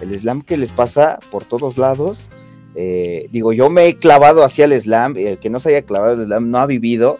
[0.00, 2.28] el slam que les pasa por todos lados.
[2.74, 6.12] eh, digo, yo me he clavado hacia el slam, el que no se haya clavado
[6.12, 7.18] el slam no ha vivido,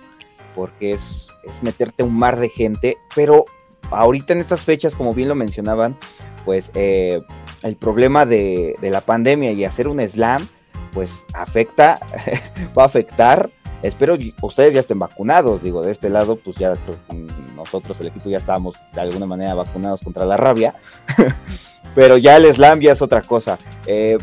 [0.55, 3.47] porque es, es meterte un mar de gente, pero
[3.91, 5.97] ahorita en estas fechas, como bien lo mencionaban,
[6.45, 7.23] pues eh,
[7.63, 10.49] el problema de, de la pandemia y hacer un slam,
[10.93, 12.01] pues afecta,
[12.79, 13.51] va a afectar.
[13.83, 16.77] Espero ustedes ya estén vacunados, digo, de este lado, pues ya
[17.55, 20.75] nosotros, el equipo, ya estábamos de alguna manera vacunados contra la rabia,
[21.95, 23.57] pero ya el slam ya es otra cosa.
[23.87, 24.19] Eh,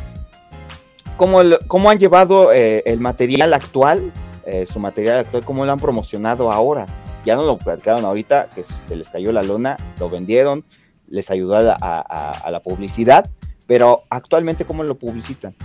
[1.16, 4.12] ¿cómo, cómo han llevado eh, el material actual,
[4.46, 6.86] eh, su material actual, cómo lo han promocionado ahora?
[7.26, 10.64] ya no lo platicaron ahorita, que se les cayó la lona, lo vendieron,
[11.08, 13.28] les ayudó a la publicidad,
[13.68, 15.56] pero actualmente ¿cómo lo publicitan?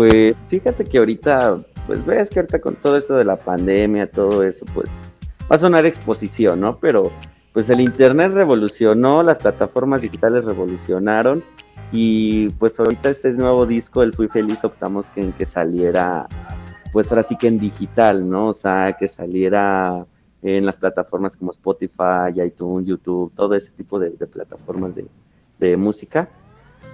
[0.00, 4.42] Pues fíjate que ahorita, pues ves que ahorita con todo esto de la pandemia, todo
[4.42, 4.88] eso, pues
[5.42, 6.78] va a sonar exposición, ¿no?
[6.78, 7.12] Pero
[7.52, 11.44] pues el Internet revolucionó, las plataformas digitales revolucionaron
[11.92, 16.26] y pues ahorita este nuevo disco, el Fui Feliz, optamos que en que saliera,
[16.94, 18.46] pues ahora sí que en digital, ¿no?
[18.46, 20.06] O sea, que saliera
[20.40, 24.94] en las plataformas como Spotify, iTunes, YouTube, todo ese tipo de, plataformas
[25.58, 26.30] de música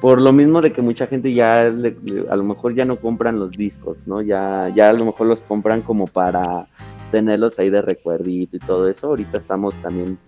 [0.00, 3.52] por lo mismo de que mucha gente ya a lo mejor ya no compran los
[3.52, 4.20] discos, ¿no?
[4.22, 6.66] Ya, ya a lo mejor los compran como para
[7.10, 9.08] tenerlos ahí de recuerdito y todo eso.
[9.08, 10.18] Ahorita estamos también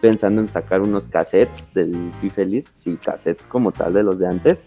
[0.00, 4.28] pensando en sacar unos cassettes del Fui Feliz, sí, cassettes como tal de los de
[4.28, 4.64] antes.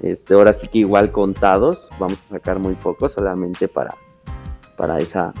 [0.00, 3.94] Este, ahora sí que igual contados, vamos a sacar muy pocos solamente para,
[4.76, 5.32] para esa,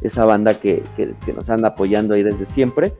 [0.00, 2.92] esa banda que, que- que nos anda apoyando ahí desde siempre.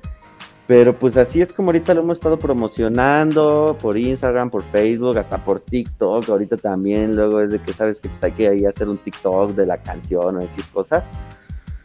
[0.66, 5.38] Pero pues así es como ahorita lo hemos estado promocionando por Instagram, por Facebook, hasta
[5.38, 6.28] por TikTok.
[6.28, 9.66] Ahorita también, luego es de que sabes que pues hay que hacer un TikTok de
[9.66, 11.04] la canción o X cosas.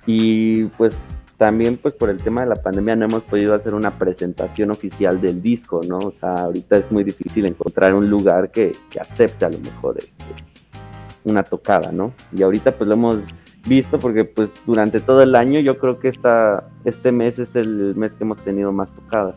[0.05, 0.99] Y pues
[1.37, 5.21] también pues por el tema de la pandemia no hemos podido hacer una presentación oficial
[5.21, 5.97] del disco, ¿no?
[5.99, 9.97] O sea, ahorita es muy difícil encontrar un lugar que, que acepte a lo mejor
[9.99, 10.25] este,
[11.23, 12.13] una tocada, ¿no?
[12.31, 13.17] Y ahorita pues lo hemos
[13.67, 17.95] visto porque pues durante todo el año yo creo que esta, este mes es el
[17.95, 19.35] mes que hemos tenido más tocadas.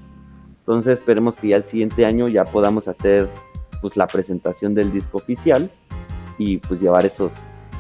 [0.61, 3.29] Entonces esperemos que ya el siguiente año ya podamos hacer
[3.81, 5.71] pues la presentación del disco oficial
[6.39, 7.33] y pues llevar esos,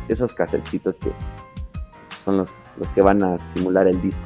[0.08, 1.10] esos casetcitos que
[2.24, 4.22] son los, los que van a simular el disco.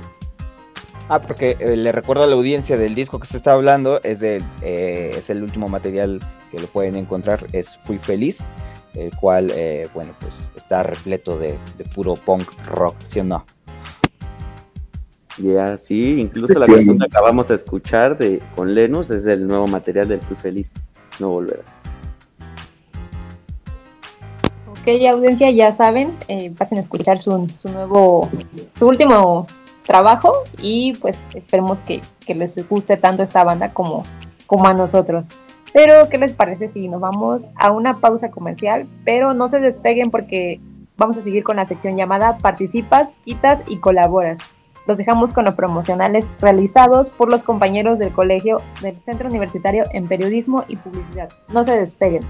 [1.09, 4.21] Ah, porque eh, le recuerdo a la audiencia del disco que se está hablando, es,
[4.21, 8.53] del, eh, es el último material que lo pueden encontrar, es Fui Feliz,
[8.95, 13.45] el cual, eh, bueno, pues está repleto de, de puro punk rock, ¿sí o no?
[15.39, 19.67] Ya, sí, incluso la canción que acabamos de escuchar de, con Lenus es el nuevo
[19.67, 20.73] material del Fui Feliz,
[21.19, 21.65] No Volverás.
[24.71, 28.29] Ok, audiencia, ya saben, eh, pasen a escuchar su, su nuevo,
[28.79, 29.47] su último
[29.83, 34.05] trabajo y pues esperemos que, que les guste tanto esta banda como,
[34.47, 35.27] como a nosotros.
[35.75, 38.87] Pero, ¿qué les parece si nos vamos a una pausa comercial?
[39.05, 40.61] Pero no se despeguen porque
[40.97, 44.39] vamos a seguir con la sección llamada Participas, Quitas y Colaboras.
[44.87, 50.07] Los dejamos con los promocionales realizados por los compañeros del colegio del Centro Universitario en
[50.07, 51.31] Periodismo y Publicidad.
[51.49, 52.23] No se despeguen.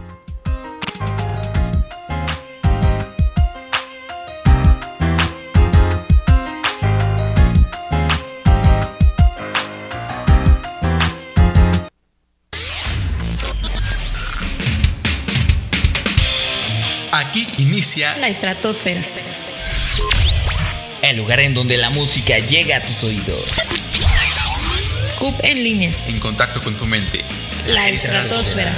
[17.85, 19.05] Inicia La estratosfera.
[21.03, 23.53] el lugar en donde la música llega a tus oídos.
[25.19, 25.93] CUP en línea.
[26.09, 27.23] En contacto con tu mente.
[27.67, 28.73] La estratosfera.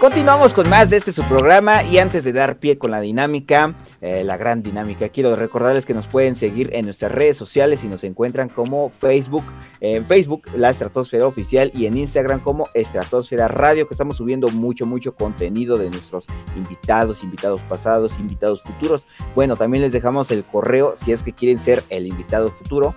[0.00, 3.74] Continuamos con más de este su programa y antes de dar pie con la dinámica,
[4.02, 7.88] eh, la gran dinámica, quiero recordarles que nos pueden seguir en nuestras redes sociales y
[7.88, 9.44] nos encuentran como Facebook,
[9.80, 14.84] en Facebook la Estratosfera Oficial y en Instagram como Estratosfera Radio, que estamos subiendo mucho,
[14.84, 16.26] mucho contenido de nuestros
[16.56, 19.08] invitados, invitados pasados, invitados futuros.
[19.34, 22.94] Bueno, también les dejamos el correo si es que quieren ser el invitado futuro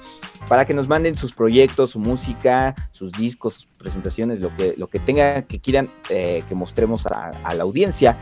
[0.49, 4.87] para que nos manden sus proyectos, su música, sus discos, sus presentaciones, lo que, lo
[4.87, 8.17] que tengan que quieran eh, que mostremos a, la audiencia.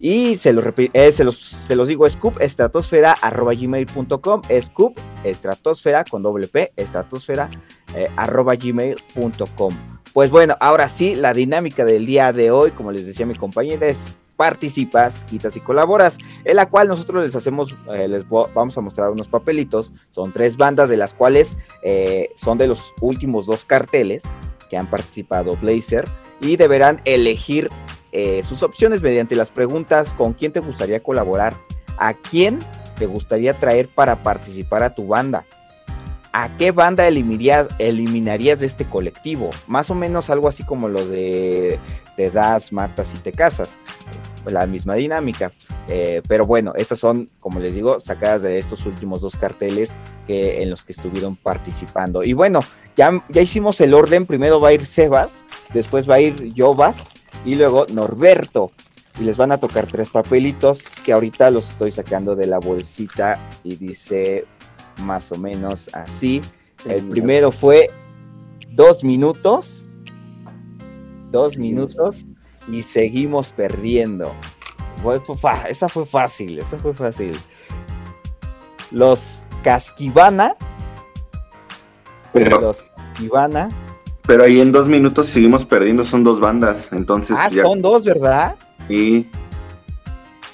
[0.00, 4.98] Y se, lo repi- eh, se, los, se los digo, scoop estratosfera arroba gmail.com, scoop
[5.22, 7.48] estratosfera con doble P, estratosfera
[7.94, 9.74] eh, arroba gmail.com.
[10.12, 13.86] Pues bueno, ahora sí, la dinámica del día de hoy, como les decía mi compañera,
[13.86, 18.80] es participas, quitas y colaboras, en la cual nosotros les hacemos, eh, les vamos a
[18.80, 23.64] mostrar unos papelitos, son tres bandas de las cuales eh, son de los últimos dos
[23.64, 24.22] carteles
[24.70, 26.08] que han participado Blazer
[26.40, 27.68] y deberán elegir
[28.12, 31.54] eh, sus opciones mediante las preguntas con quién te gustaría colaborar,
[31.98, 32.60] a quién
[32.96, 35.46] te gustaría traer para participar a tu banda,
[36.32, 41.04] a qué banda eliminarías, eliminarías de este colectivo, más o menos algo así como lo
[41.04, 41.80] de
[42.18, 43.78] te das, matas y te casas,
[44.44, 45.52] la misma dinámica.
[45.86, 49.96] Eh, pero bueno, estas son, como les digo, sacadas de estos últimos dos carteles
[50.26, 52.24] que, en los que estuvieron participando.
[52.24, 52.58] Y bueno,
[52.96, 54.26] ya, ya hicimos el orden.
[54.26, 57.12] Primero va a ir Sebas, después va a ir Jovas
[57.44, 58.72] y luego Norberto.
[59.20, 63.38] Y les van a tocar tres papelitos que ahorita los estoy sacando de la bolsita
[63.62, 64.44] y dice
[65.04, 66.42] más o menos así.
[66.84, 67.90] El primero fue
[68.72, 69.87] dos minutos.
[71.30, 72.24] Dos minutos
[72.70, 74.32] y seguimos perdiendo.
[75.02, 75.20] Fue-
[75.68, 77.38] esa fue fácil, esa fue fácil.
[78.90, 80.54] Los Casquivana.
[82.32, 83.70] Pero, Los Casquivana.
[84.26, 86.92] pero ahí en dos minutos seguimos perdiendo, son dos bandas.
[86.92, 88.56] Entonces, Ah, ya- son dos, ¿verdad?
[88.88, 89.26] y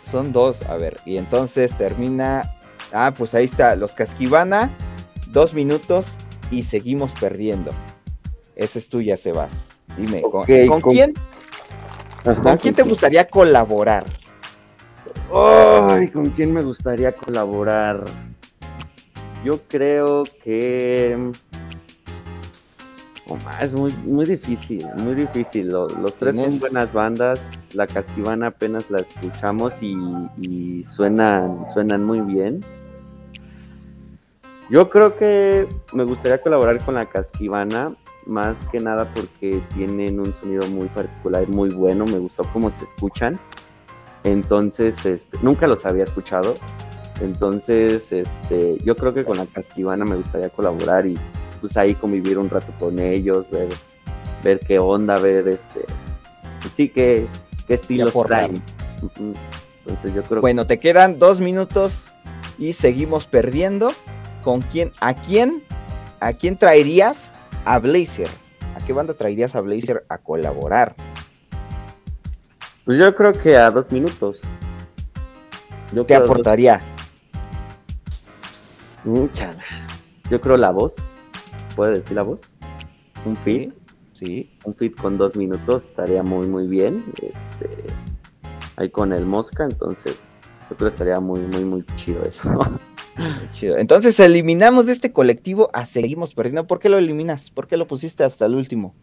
[0.03, 1.01] Son dos, a ver.
[1.07, 2.55] Y entonces termina.
[2.93, 3.75] Ah, pues ahí está.
[3.75, 4.71] Los Casquivana.
[5.29, 6.19] Dos minutos
[6.53, 7.73] y seguimos perdiendo.
[8.55, 9.71] Esa es tuya, Sebas.
[9.97, 11.15] Dime, ¿con, Ok, ¿con con- quién,
[12.25, 14.05] Ajá, ¿con quién te gustaría colaborar?
[15.35, 18.05] Ay, ¿con quién me gustaría colaborar?
[19.45, 21.33] Yo creo que.
[23.27, 25.69] Oh, es muy, muy difícil, muy difícil.
[25.69, 27.41] Lo- Los, tres Tienes- son buenas bandas.
[27.73, 29.97] La Casquivana apenas la escuchamos y,
[30.41, 32.65] y suenan, suenan muy bien.
[34.71, 37.93] Yo creo que me gustaría colaborar con la Casquivana,
[38.27, 42.05] más que nada porque tienen un sonido muy particular muy bueno.
[42.07, 43.39] Me gustó cómo se escuchan.
[44.25, 46.55] Entonces, este, nunca los había escuchado.
[47.21, 51.19] Entonces, este, yo creo que con la Casquivana me gustaría colaborar y
[51.61, 53.69] pues ahí convivir un rato con ellos, ver,
[54.43, 55.85] ver qué onda, ver este,
[56.61, 57.27] pues sí, qué,
[57.67, 58.47] qué aportar.
[58.51, 58.63] traen.
[59.87, 62.13] Entonces yo creo Bueno, te quedan dos minutos
[62.59, 63.93] y seguimos perdiendo.
[64.43, 64.93] ¿Con quién?
[65.01, 65.63] ¿A quién?
[66.21, 67.35] ¿A quién traerías
[67.65, 68.29] a Blazer?
[68.75, 70.95] ¿A qué banda traerías a Blazer a colaborar?
[72.85, 74.41] Pues yo creo que a dos minutos.
[75.93, 76.83] Yo ¿Qué aportaría?
[79.33, 79.65] Chala.
[80.31, 80.95] Yo creo la voz.
[81.77, 82.41] ¿Puede decir la voz?
[83.25, 83.73] Un fit.
[84.15, 84.51] Sí.
[84.65, 87.05] Un fit con dos minutos estaría muy, muy bien.
[87.15, 87.85] Este,
[88.77, 90.17] ahí con el Mosca, entonces
[90.71, 92.51] yo creo que estaría muy, muy, muy chido eso.
[93.53, 93.79] Chido.
[93.79, 96.67] Entonces eliminamos de este colectivo a Seguimos Perdiendo.
[96.67, 97.51] ¿Por qué lo eliminas?
[97.51, 98.95] ¿Por qué lo pusiste hasta el último?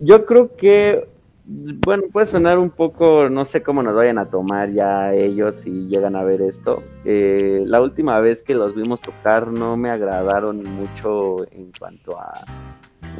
[0.00, 1.08] Yo creo que,
[1.44, 5.88] bueno, puede sonar un poco, no sé cómo nos vayan a tomar ya ellos si
[5.88, 6.82] llegan a ver esto.
[7.04, 12.44] Eh, la última vez que los vimos tocar no me agradaron mucho en cuanto a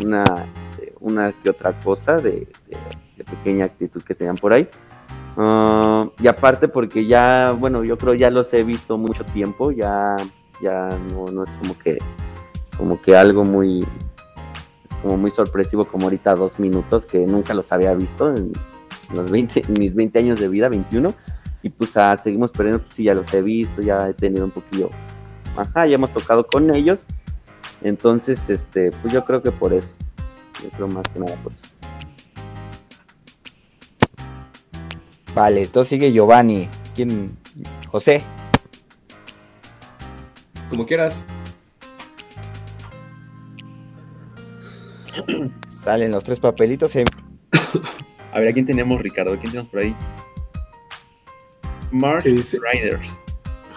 [0.05, 0.25] una,
[0.71, 2.47] este, una que otra cosa de
[3.29, 4.69] pequeña actitud que tenían por ahí.
[5.37, 10.17] Ah, y aparte porque ya, bueno, yo creo ya los he visto mucho tiempo, ya,
[10.61, 11.99] ya no, no es como que,
[12.77, 13.87] como que algo muy,
[15.03, 18.53] como muy sorpresivo como ahorita dos minutos que nunca los había visto en
[19.15, 21.15] los 20, en mis 20 años de vida, 21
[21.63, 24.51] y pues ah, seguimos perdiendo, pues sí, ya los he visto, ya he tenido un
[24.51, 24.91] poquillo,
[25.57, 27.01] ajá, ya hemos tocado con ellos,
[27.83, 29.89] entonces, este, pues yo creo que por eso,
[30.63, 31.61] yo creo más que nada pues.
[35.39, 36.69] Vale, entonces sigue Giovanni.
[36.97, 37.39] ¿Quién?
[37.93, 38.25] José.
[40.69, 41.27] Como quieras.
[45.69, 47.05] Salen los tres papelitos y
[48.33, 49.33] A ver, ¿a quién tenemos, Ricardo?
[49.33, 49.95] ¿A quién tenemos por ahí?
[51.93, 52.25] March.
[52.25, 53.21] Riders.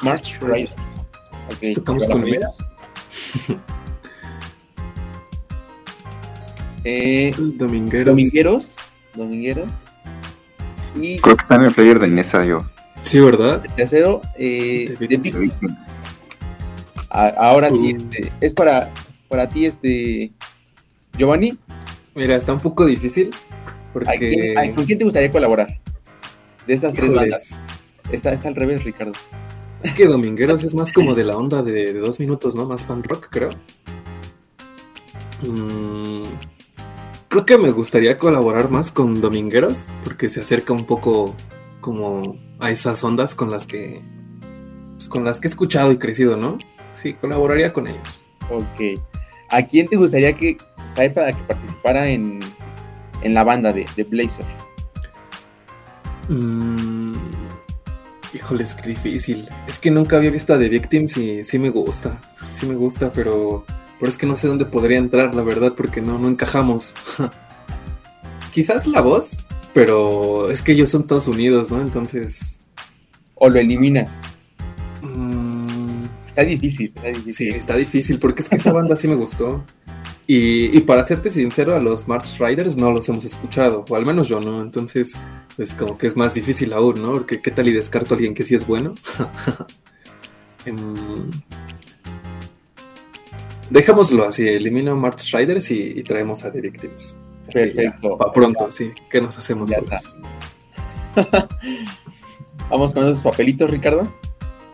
[0.01, 0.73] March Riders.
[1.47, 2.25] Ok, Tocamos ¿la con.
[6.83, 8.07] Eh, Domingueros.
[8.07, 8.75] Domingueros.
[9.13, 9.69] Domingueros.
[10.95, 12.65] Y Creo que está en el player de Inesa yo.
[13.01, 13.61] Sí, ¿verdad?
[13.65, 15.89] el tercero, eh, The The Victims.
[17.09, 17.97] A- Ahora sí, Uh.
[17.97, 18.91] este, es para,
[19.27, 20.31] para ti, este.
[21.17, 21.57] Giovanni,
[22.15, 23.31] Mira, está un poco difícil.
[23.33, 24.17] ¿a Porque.
[24.17, 25.79] quién- a- ¿con quién te gustaría colaborar?
[26.67, 27.59] De esas tres Híjoles, bandas.
[28.11, 29.13] Está, está al revés, Ricardo.
[29.83, 32.65] Es que Domingueros es más como de la onda de, de dos minutos, ¿no?
[32.67, 33.49] Más fan rock, creo.
[35.41, 36.23] Mm,
[37.31, 41.33] creo que me gustaría colaborar más con Domingueros, porque se acerca un poco
[41.79, 44.01] como a esas ondas con las que.
[44.95, 46.57] pues, con las que he escuchado y crecido, ¿no?
[46.93, 48.21] Sí, colaboraría con ellos.
[48.49, 49.01] Ok.
[49.49, 50.57] ¿A quién te gustaría que
[50.93, 52.41] traer para que participara en,
[53.21, 54.45] en la banda de, de Blazer?
[56.27, 57.15] Mm,
[58.33, 59.47] híjoles, qué difícil.
[59.67, 62.19] Es que nunca había visto a The Victims y sí me gusta.
[62.49, 63.63] Sí me gusta, pero,
[64.01, 66.95] pero es que no sé dónde podría entrar, la verdad, porque no, no encajamos.
[68.51, 69.37] Quizás la voz,
[69.75, 71.79] pero es que ellos son Estados Unidos, ¿no?
[71.79, 72.63] Entonces.
[73.35, 74.17] ¿O lo eliminas?
[75.03, 77.49] mm, Está difícil, está sí, difícil.
[77.53, 79.63] está difícil, porque es que esa banda sí me gustó.
[80.25, 84.05] Y, y para serte sincero, a los March Riders no los hemos escuchado, o al
[84.07, 84.63] menos yo no.
[84.63, 85.13] Entonces,
[85.55, 87.13] pues como que es más difícil aún, ¿no?
[87.13, 88.95] Porque qué tal y descarto a alguien que sí es bueno.
[90.65, 91.31] Em,
[93.71, 97.17] Dejémoslo así, elimino March Riders y, y traemos a The Victims.
[97.47, 98.17] Así, Perfecto.
[98.17, 98.91] Para pronto, sí.
[99.09, 99.79] ¿Qué nos hacemos Ya?
[102.69, 104.11] Vamos con esos papelitos, Ricardo.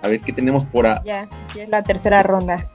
[0.02, 1.04] A ver qué tenemos por a...
[1.04, 2.72] Ya, ya es la tercera ronda.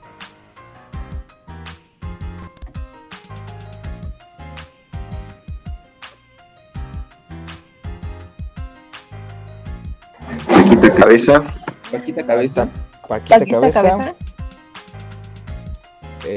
[10.47, 11.43] Paquita cabeza.
[11.91, 12.67] Paquita Cabeza.
[13.07, 13.81] Paquita, Paquita cabeza.
[13.81, 14.22] cabeza.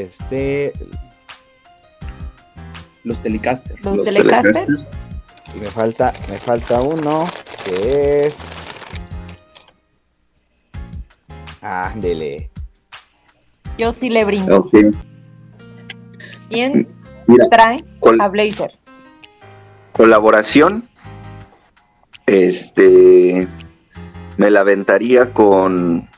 [0.03, 0.72] Este,
[3.05, 3.80] Los Telecasters.
[3.82, 4.55] Los, los Telecasters.
[4.66, 4.90] Telecasters.
[5.57, 7.24] y me falta, me falta uno,
[7.64, 8.36] que es.
[11.61, 12.51] Ándele.
[13.78, 14.59] Yo sí le brindo.
[14.59, 14.74] Ok.
[16.49, 16.88] ¿Quién
[17.26, 18.72] Mira, trae col- a Blazer?
[19.92, 20.88] colaboración.
[22.26, 23.49] Este.
[24.36, 26.09] Me la aventaría con.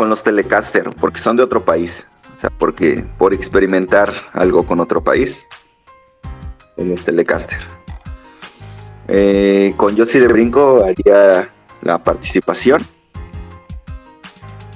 [0.00, 2.08] Con los Telecaster, porque son de otro país.
[2.34, 5.46] O sea, porque por experimentar algo con otro país.
[6.78, 7.58] En los Telecaster.
[9.08, 11.50] Eh, con Yo de Brinco haría
[11.82, 12.80] la participación.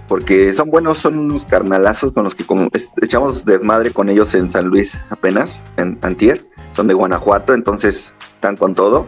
[0.09, 2.68] Porque son buenos, son unos carnalazos con los que como
[3.01, 6.47] echamos desmadre con ellos en San Luis apenas, en Antier.
[6.72, 9.07] Son de Guanajuato, entonces están con todo.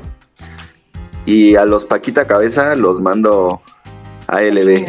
[1.26, 3.60] Y a los Paquita Cabeza los mando
[4.28, 4.86] a LB.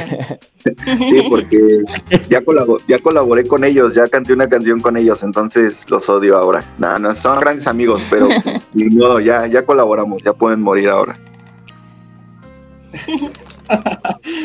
[1.10, 1.82] Sí, porque
[2.30, 6.38] ya, colabo- ya colaboré con ellos, ya canté una canción con ellos, entonces los odio
[6.38, 6.64] ahora.
[6.78, 8.28] No, no, son grandes amigos, pero
[8.74, 11.18] ni modo, ya, ya colaboramos, ya pueden morir ahora.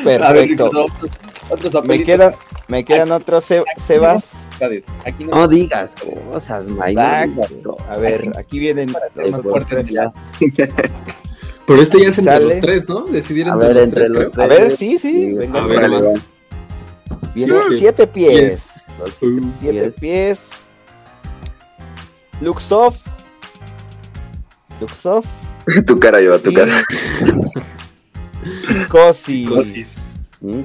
[0.04, 0.70] Ver, Perfecto.
[1.84, 2.34] Me quedan,
[2.68, 3.44] me quedan otros
[3.76, 4.48] Sebas.
[5.04, 5.92] Aquí no, No digas
[6.32, 7.76] cosas, Exacto.
[7.88, 10.06] A ver, aquí vienen ser los fuertes ya.
[11.66, 12.46] Pero este ya es entre Sale.
[12.46, 13.04] los tres, ¿no?
[13.06, 14.30] Decidir A entre ver, los entre tres, los creo.
[14.30, 14.44] tres.
[14.44, 15.12] A ver, sí, sí.
[15.12, 16.02] Sí, venga, a ver, Sebas.
[16.02, 16.12] va.
[17.34, 18.84] Viene Siete siete pies.
[18.98, 19.14] Los
[19.60, 19.94] Siete pies.
[20.00, 20.50] pies.
[22.40, 22.98] Luxoff.
[24.80, 25.24] Luxoff.
[25.86, 26.82] tu cara lleva tu y cara.
[28.42, 29.48] Psicosis.
[29.48, 30.18] Cosis.
[30.40, 30.60] Mm.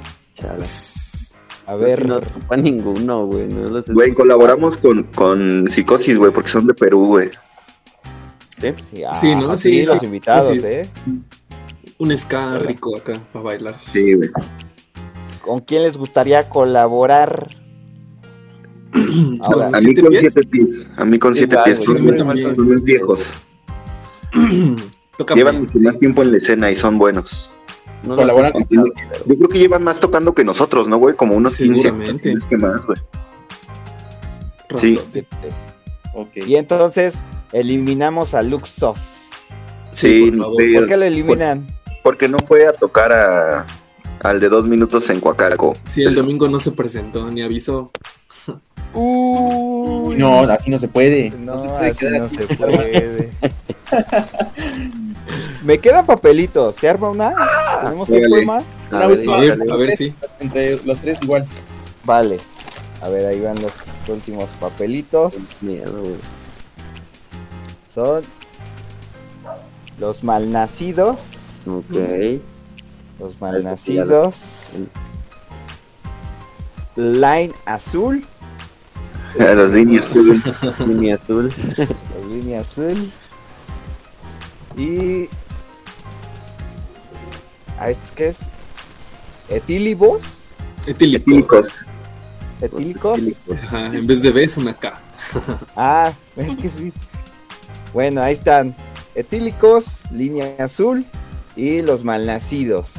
[1.67, 3.47] A Ver, no ocupa ninguno, güey.
[3.47, 7.29] No Güey, colaboramos con, con Psicosis, güey, porque son de Perú, güey.
[8.60, 9.58] Sí, ah, Sí, ¿no?
[9.58, 10.05] sí, Sí, los sí.
[10.05, 10.66] invitados, Sí, sí.
[10.68, 10.89] ¿eh?
[11.99, 13.80] Un ska rico acá para bailar.
[13.91, 14.30] Sí, güey.
[15.41, 17.47] ¿Con quién les gustaría colaborar?
[19.43, 20.20] Ahora, A mí ¿Siete con pies?
[20.22, 20.89] siete pies.
[20.97, 21.84] A mí con siete Igual, pies.
[21.84, 22.55] Son, más- también.
[22.55, 23.34] son más viejos.
[25.18, 25.39] Tócame.
[25.39, 27.51] Llevan mucho más tiempo en la escena y son buenos.
[28.03, 28.64] No Colaboran con-.
[29.26, 31.16] Yo creo que llevan más tocando que nosotros, ¿no, güey?
[31.16, 32.12] Como unos 15 Seguramente.
[32.12, 32.99] canciones que más, güey.
[34.80, 34.99] Sí.
[36.14, 36.38] Ok.
[36.45, 37.20] y entonces
[37.51, 38.97] eliminamos a Luxoff.
[39.91, 40.73] Sí, por favor.
[40.75, 41.67] ¿Por qué lo eliminan?
[42.03, 43.65] porque no fue a tocar a,
[44.21, 45.73] al de dos minutos en Coacalco.
[45.85, 46.21] Sí, el Eso.
[46.21, 47.91] domingo no se presentó ni avisó.
[48.93, 51.31] Uy, No, así no se puede.
[51.31, 52.35] No, No, se puede así no así.
[52.37, 53.29] se puede.
[55.63, 56.75] Me quedan papelitos.
[56.77, 57.33] ¿Se arma una?
[57.83, 58.43] ¿Tenemos tiempo, Órale.
[58.43, 58.57] Emma?
[58.57, 59.35] A Una ver, última.
[59.37, 60.13] A ver, a ver si.
[60.39, 61.45] Entre los tres igual.
[62.05, 62.37] Vale.
[63.01, 63.73] A ver, ahí van los
[64.07, 66.15] Los últimos papelitos Miedo, güey.
[67.97, 68.21] Son
[69.99, 71.17] los malnacidos.
[71.65, 72.39] Ok.
[73.19, 74.65] Los malnacidos.
[76.95, 78.23] Line azul.
[79.39, 80.43] A las líneas azul.
[80.87, 81.51] Línea azul.
[81.75, 83.11] La línea azul.
[84.77, 85.27] Y.
[87.79, 88.41] ¿A este qué es?
[89.49, 90.55] Etílibos.
[90.85, 91.87] Etílicos.
[92.61, 93.49] Etílicos.
[93.63, 95.01] Ajá, en vez de B es una K.
[95.75, 96.93] Ah, es que sí.
[97.93, 98.75] Bueno, ahí están.
[99.15, 101.05] Etílicos, línea azul
[101.55, 102.93] y los malnacidos.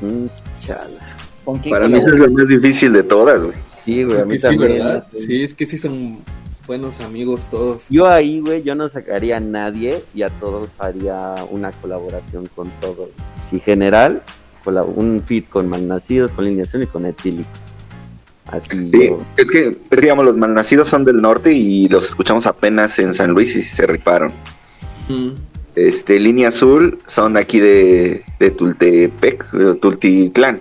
[0.00, 0.26] Mm,
[0.64, 1.16] chala.
[1.44, 3.54] ¿Con quién Para mí esa es la más difícil de todas, güey.
[3.84, 4.72] Sí, güey, a mí sí, también.
[4.72, 5.06] ¿verdad?
[5.16, 6.18] Sí, es que sí son
[6.66, 7.88] buenos amigos todos.
[7.88, 12.70] Yo ahí, güey, yo no sacaría a nadie y a todos haría una colaboración con
[12.80, 13.08] todos.
[13.50, 14.22] Si general,
[14.64, 17.48] un fit con malnacidos, con lineación y con etílico.
[18.48, 22.46] Así Sí, yo- es que, es digamos, los malnacidos son del norte y los escuchamos
[22.46, 24.32] apenas en San Luis y se rifaron.
[25.08, 25.30] Mm.
[25.74, 30.60] Este, Línea Azul son aquí de, de Tultepec, de Tultitlán,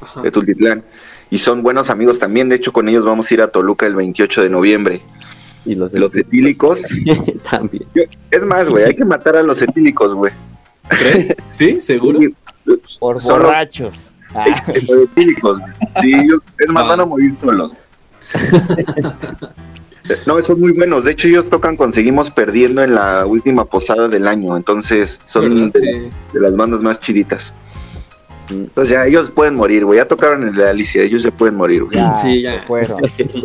[0.00, 0.22] Ajá.
[0.22, 0.82] de Tultitlán.
[1.30, 2.48] Y son buenos amigos también.
[2.48, 5.00] De hecho, con ellos vamos a ir a Toluca el 28 de noviembre.
[5.64, 6.82] y los, Los etílicos.
[7.50, 7.84] también.
[8.30, 10.32] Es más, güey, hay que matar a los etílicos, güey.
[10.88, 11.34] ¿Crees?
[11.50, 11.80] ¿Sí?
[11.80, 12.20] ¿Seguro?
[12.22, 12.34] Y-
[12.98, 14.10] Por Son los- borrachos.
[14.34, 14.44] Ah.
[16.00, 16.12] Sí,
[16.58, 16.88] es más, Ah.
[16.88, 17.72] van a morir solos.
[20.26, 21.04] No, son muy buenos.
[21.04, 24.56] De hecho, ellos tocan Conseguimos Perdiendo en la última posada del año.
[24.56, 25.84] Entonces, son de, Sí.
[25.86, 27.52] las, de las bandas más chiditas.
[28.48, 29.98] Entonces, ya ellos pueden morir, güey.
[29.98, 31.98] Ya tocaron en la Alicia, ellos ya pueden morir, güey.
[31.98, 32.62] ya, Sí, se ya.
[32.66, 33.02] fueron.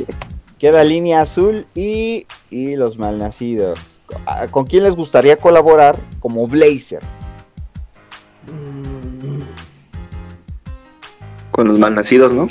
[0.57, 3.99] Queda línea azul y, y los malnacidos.
[4.25, 7.01] Ah, ¿Con quién les gustaría colaborar como Blazer?
[8.47, 9.02] Mm.
[11.53, 12.47] Con los malnacidos, ¿no?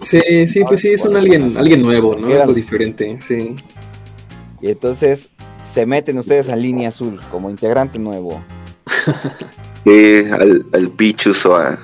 [0.00, 2.26] Sí, sí, pues sí, son alguien, alguien nuevo, ¿no?
[2.28, 3.54] Algo diferente, sí.
[4.60, 5.30] Y entonces
[5.62, 8.42] se meten ustedes a línea azul como integrante nuevo.
[9.84, 11.78] Sí, al, al Pichus o a-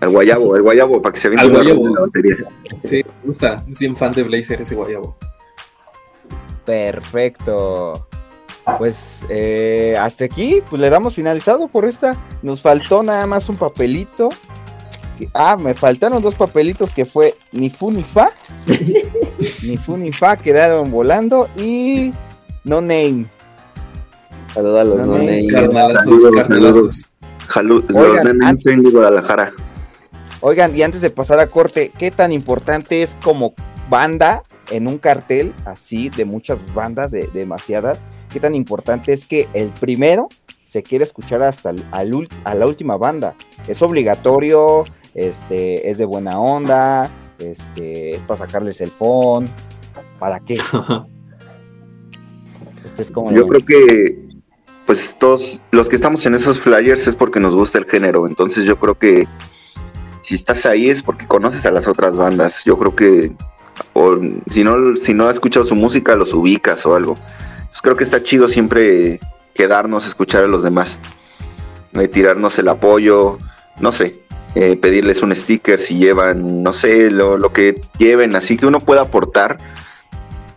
[0.00, 1.88] al Guayabo, al Guayabo, para que se Guayabo.
[1.88, 2.36] la batería.
[2.84, 3.64] Sí, me gusta.
[3.66, 5.16] Es bien fan de Blazer ese guayabo.
[6.66, 8.06] Perfecto.
[8.76, 12.16] Pues eh, hasta aquí, pues le damos finalizado por esta.
[12.42, 14.28] Nos faltó nada más un papelito.
[15.26, 18.30] Que- ah, me faltaron dos papelitos que fue ni fu ni fa.
[19.62, 22.12] ni fu ni fa quedaron volando y
[22.64, 23.26] no name.
[24.54, 25.46] Saludos a los No, name.
[25.48, 27.14] Carnalazos, Saludos, carnalazos.
[27.94, 29.52] Oigan, nenes antes- de Guadalajara.
[30.40, 33.54] Oigan, y antes de pasar a corte, ¿qué tan importante es como
[33.88, 38.06] banda en un cartel así de muchas bandas, de demasiadas?
[38.28, 40.28] ¿Qué tan importante es que el primero
[40.64, 43.34] se quiere escuchar hasta al a la última banda?
[43.68, 44.84] ¿Es obligatorio?
[45.14, 47.10] Este, ¿Es de buena onda?
[47.38, 49.48] Este, ¿Es para sacarles el phone?
[50.18, 50.58] ¿Para qué?
[53.12, 54.28] Cómo lo Yo creo que,
[54.86, 58.26] pues todos los que estamos en esos flyers es porque nos gusta el género.
[58.26, 59.26] Entonces yo creo que
[60.22, 62.64] si estás ahí es porque conoces a las otras bandas.
[62.64, 63.32] Yo creo que,
[63.92, 64.18] o
[64.50, 67.14] si no, si no has escuchado su música, los ubicas o algo.
[67.14, 69.20] Pues creo que está chido siempre
[69.54, 71.00] quedarnos a escuchar a los demás.
[71.94, 73.38] Eh, tirarnos el apoyo,
[73.80, 74.21] no sé.
[74.54, 78.80] Eh, pedirles un sticker si llevan, no sé, lo, lo que lleven, así que uno
[78.80, 79.58] pueda aportar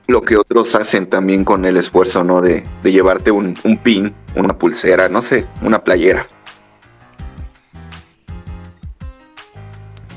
[0.07, 2.41] lo que otros hacen también con el esfuerzo, ¿no?
[2.41, 6.27] De, de llevarte un, un pin, una pulsera, no sé, una playera.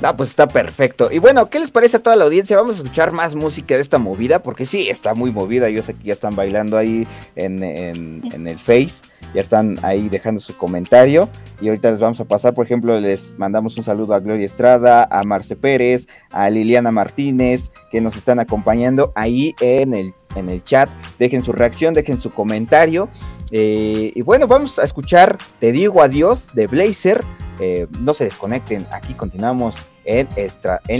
[0.01, 1.09] Ah, pues está perfecto.
[1.11, 2.55] Y bueno, ¿qué les parece a toda la audiencia?
[2.55, 5.69] Vamos a escuchar más música de esta movida, porque sí, está muy movida.
[5.69, 9.01] Yo sé que ya están bailando ahí en, en- el Face,
[9.35, 11.27] ya están ahí dejando su comentario.
[11.59, 15.05] Y ahorita les vamos a pasar, por ejemplo, les mandamos un saludo a Gloria Estrada,
[15.11, 20.63] a Marce Pérez, a Liliana Martínez, que nos están acompañando ahí en el, en el
[20.63, 20.89] chat.
[21.19, 23.09] Dejen su reacción, dejen su comentario.
[23.51, 27.21] Eh, y bueno, vamos a escuchar Te digo adiós de Blazer.
[27.59, 30.27] Eh, no se desconecten, aquí continuamos en,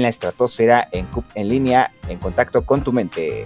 [0.02, 3.46] la estratosfera, en en línea, en contacto con tu mente.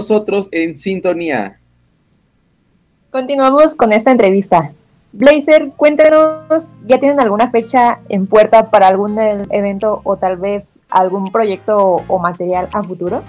[0.00, 1.60] Nosotros en sintonía.
[3.10, 4.72] Continuamos con esta entrevista.
[5.12, 11.30] Blazer, cuéntenos, ¿ya tienen alguna fecha en puerta para algún evento o tal vez algún
[11.30, 13.22] proyecto o material a futuro?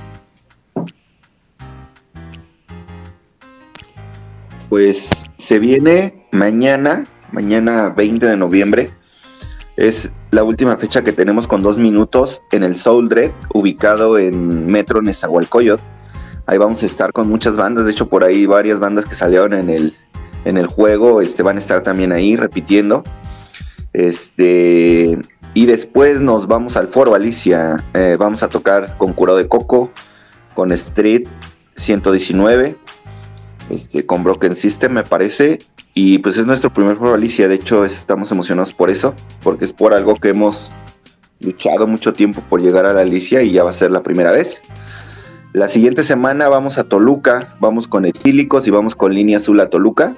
[4.70, 8.92] Pues se viene mañana, mañana 20 de noviembre.
[9.76, 14.68] Es la última fecha que tenemos con dos minutos en el Soul Dread, ubicado en
[14.68, 15.84] Metro Nezahualcóyotl.
[16.46, 19.54] Ahí vamos a estar con muchas bandas, de hecho por ahí varias bandas que salieron
[19.54, 19.96] en el,
[20.46, 23.04] en el juego este, van a estar también ahí repitiendo.
[23.94, 25.18] Este,
[25.54, 29.92] y después nos vamos al Foro Alicia, eh, vamos a tocar con Curado de Coco,
[30.54, 31.28] con Street
[31.76, 32.78] 119,
[33.70, 35.60] este, con Broken System me parece.
[35.94, 39.14] Y pues es nuestro primer Foro Alicia, de hecho estamos emocionados por eso,
[39.44, 40.72] porque es por algo que hemos
[41.42, 44.32] luchado mucho tiempo por llegar a la Alicia y ya va a ser la primera
[44.32, 44.62] vez.
[45.54, 49.70] La siguiente semana vamos a Toluca, vamos con Etílicos y vamos con Línea Azul a
[49.70, 50.16] Toluca.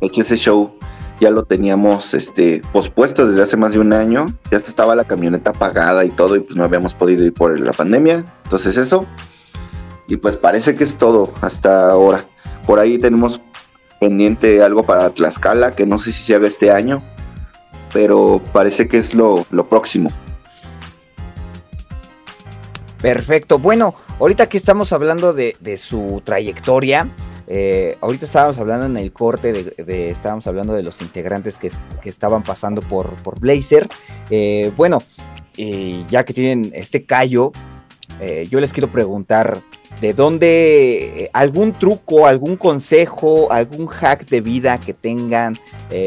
[0.00, 0.74] Hecho, ese show
[1.20, 4.26] ya lo teníamos este, pospuesto desde hace más de un año.
[4.50, 7.60] Ya hasta estaba la camioneta pagada y todo, y pues no habíamos podido ir por
[7.60, 8.24] la pandemia.
[8.42, 9.06] Entonces, eso.
[10.08, 12.24] Y pues parece que es todo hasta ahora.
[12.66, 13.40] Por ahí tenemos
[14.00, 17.04] pendiente algo para Tlaxcala, que no sé si se haga este año,
[17.92, 20.10] pero parece que es lo, lo próximo.
[23.00, 23.60] Perfecto.
[23.60, 27.08] Bueno, ahorita que estamos hablando de, su trayectoria,
[27.46, 31.80] eh, ahorita estábamos hablando en el corte, de, estábamos hablando de los integrantes que, es-
[32.02, 33.88] que estaban pasando por, Blazer.
[34.30, 35.02] Eh, bueno,
[35.56, 37.52] ya que tienen este callo,
[38.20, 39.62] eh, yo les quiero preguntar,
[40.00, 45.56] ¿de dónde algún truco, algún consejo, algún hack de vida que tengan,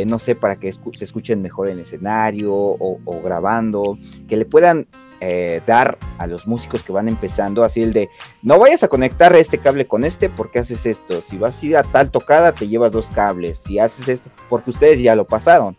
[0.07, 3.97] no sé, para que se escuchen mejor en escenario o grabando,
[4.27, 4.87] que le puedan
[5.23, 8.09] eh, dar a los músicos que van empezando, así el de,
[8.41, 11.77] no vayas a conectar este cable con este porque haces esto, si vas a ir
[11.77, 15.77] a tal tocada te llevas dos cables, si haces esto, porque ustedes ya lo pasaron,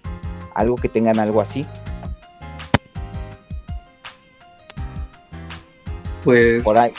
[0.54, 1.66] algo que tengan algo así.
[6.22, 6.62] Pues.
[6.62, 6.90] Por ahí.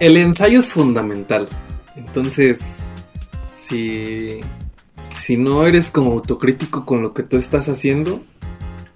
[0.00, 1.46] El ensayo es fundamental.
[1.94, 2.90] Entonces,
[3.52, 4.40] si,
[5.12, 8.20] si no eres como autocrítico con lo que tú estás haciendo,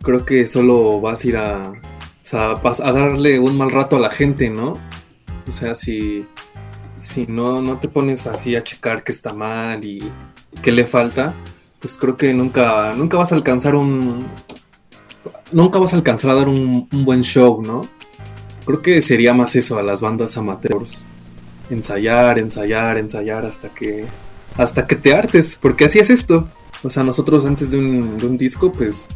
[0.08, 1.74] creo que solo vas a ir a, o
[2.22, 4.78] sea, vas a darle un mal rato a la gente, ¿no?
[5.46, 6.24] O sea, si,
[6.98, 10.10] si no, no te pones así a checar que está mal y
[10.62, 11.34] qué le falta,
[11.78, 14.26] pues creo que nunca, nunca vas a alcanzar un.
[15.52, 17.82] Nunca vas a alcanzar a dar un, un buen show, ¿no?
[18.64, 21.04] Creo que sería más eso a las bandas amateurs.
[21.68, 24.06] Ensayar, ensayar, ensayar hasta que.
[24.56, 25.58] hasta que te hartes.
[25.60, 26.48] Porque así es esto.
[26.82, 29.08] O sea, nosotros antes de un, de un disco, pues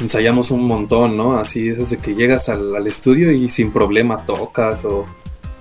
[0.00, 1.38] ensayamos un montón, ¿no?
[1.38, 5.06] Así es desde que llegas al, al estudio y sin problema tocas o,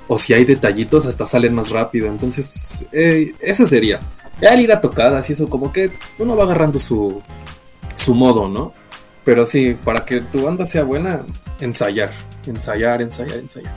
[0.08, 2.08] o si hay detallitos hasta salen más rápido.
[2.08, 4.00] Entonces, eh, eso sería.
[4.42, 7.22] Ya al ir a tocadas y eso, como que uno va agarrando su,
[7.96, 8.74] su modo, ¿no?
[9.24, 11.22] Pero sí, para que tu banda sea buena,
[11.60, 12.12] ensayar,
[12.48, 13.74] ensayar, ensayar, ensayar.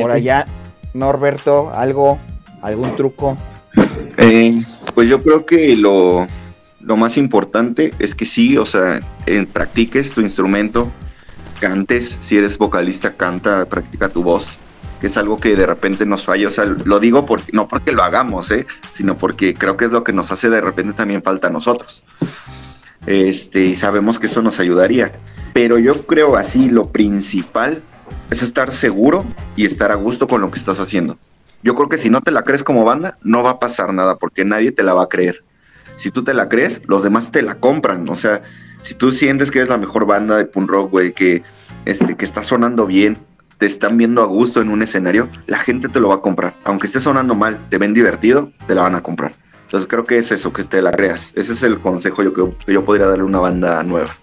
[0.00, 0.46] Por allá,
[0.94, 2.18] Norberto, algo,
[2.62, 3.36] algún truco.
[4.16, 4.62] Eh,
[4.94, 6.26] pues yo creo que lo,
[6.86, 10.92] lo más importante es que sí, o sea, eh, practiques tu instrumento,
[11.60, 14.58] cantes, si eres vocalista, canta, practica tu voz,
[15.00, 17.92] que es algo que de repente nos falla, o sea, lo digo porque, no porque
[17.92, 18.66] lo hagamos, ¿eh?
[18.90, 22.04] sino porque creo que es lo que nos hace de repente también falta a nosotros.
[23.06, 25.12] Este, y sabemos que eso nos ayudaría.
[25.52, 27.82] Pero yo creo así, lo principal
[28.30, 29.24] es estar seguro
[29.56, 31.18] y estar a gusto con lo que estás haciendo.
[31.62, 34.16] Yo creo que si no te la crees como banda, no va a pasar nada
[34.16, 35.44] porque nadie te la va a creer.
[35.96, 38.08] Si tú te la crees, los demás te la compran.
[38.08, 38.42] O sea,
[38.80, 41.42] si tú sientes que eres la mejor banda de punk rock, güey, que,
[41.84, 43.18] este, que está sonando bien,
[43.58, 46.54] te están viendo a gusto en un escenario, la gente te lo va a comprar.
[46.64, 49.36] Aunque esté sonando mal, te ven divertido, te la van a comprar.
[49.62, 51.32] Entonces creo que es eso, que te la creas.
[51.36, 54.16] Ese es el consejo yo que yo podría darle a una banda nueva.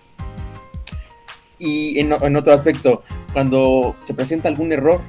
[1.58, 3.04] Y en, otro aspecto,
[3.34, 5.00] cuando se presenta algún error,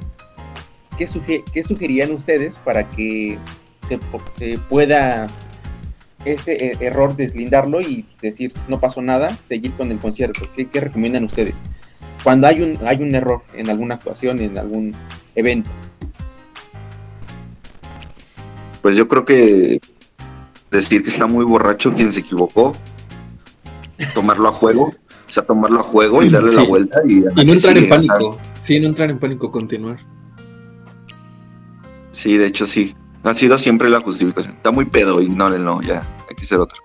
[0.99, 3.39] ¿qué, suge- qué sugerían ustedes para que
[3.79, 3.99] se,
[4.29, 5.27] se pueda
[6.25, 10.49] este eh, error deslindarlo y decir no pasó nada, seguir con el concierto?
[10.55, 11.55] ¿Qué, qué recomiendan ustedes?
[12.23, 14.95] Cuando hay un, hay un error en alguna actuación, en algún
[15.35, 15.71] evento.
[18.81, 19.81] Pues yo creo que
[20.71, 22.73] decir que está muy borracho quien se equivocó,
[24.15, 27.53] tomarlo a juego, o sea, tomarlo a juego y darle la vuelta y, Y no
[27.53, 28.39] entrar en Sí, o sea, pánico.
[28.61, 29.99] Sí, no entrar en pánico, continuar.
[32.13, 32.95] Sí, de hecho sí.
[33.25, 34.55] Ha sido siempre la justificación.
[34.57, 36.07] Está muy pedo, ignórenlo, ya.
[36.29, 36.79] Hay que ser otro.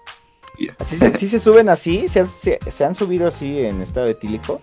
[0.58, 0.76] Y ya.
[0.80, 2.08] ¿Así se, sí se suben así?
[2.08, 4.62] ¿Se han, se- se han subido así en estado etílico?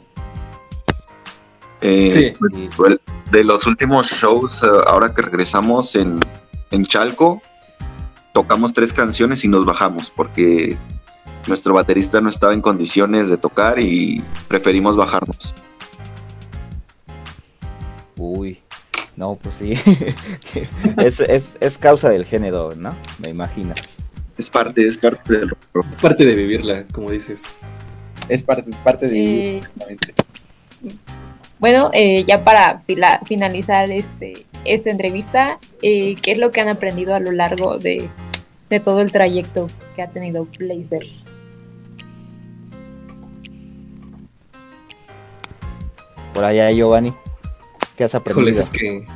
[1.80, 2.36] Eh, Sí.
[2.38, 3.00] pues, el-
[3.30, 6.20] de los últimos shows, eh, ahora que regresamos en,
[6.70, 7.42] en Chalco,
[8.32, 10.76] tocamos tres canciones y nos bajamos porque
[11.46, 15.54] nuestro baterista no estaba en condiciones de tocar y preferimos bajarnos.
[18.16, 18.60] Uy,
[19.16, 19.72] no, pues sí.
[20.98, 22.96] es, es, es causa del género, ¿no?
[23.22, 23.74] Me imagino.
[24.36, 25.52] Es parte, es parte del.
[25.88, 27.58] Es parte de vivirla, como dices.
[28.28, 29.58] Es parte, es parte de...
[29.58, 29.62] Eh.
[31.58, 36.68] Bueno, eh, ya para fila- finalizar este, esta entrevista, eh, ¿qué es lo que han
[36.68, 38.08] aprendido a lo largo de,
[38.70, 41.04] de todo el trayecto que ha tenido Blazer?
[46.32, 47.14] Por allá, Giovanni.
[47.96, 48.60] ¿Qué has aprendido?
[48.60, 49.06] Es que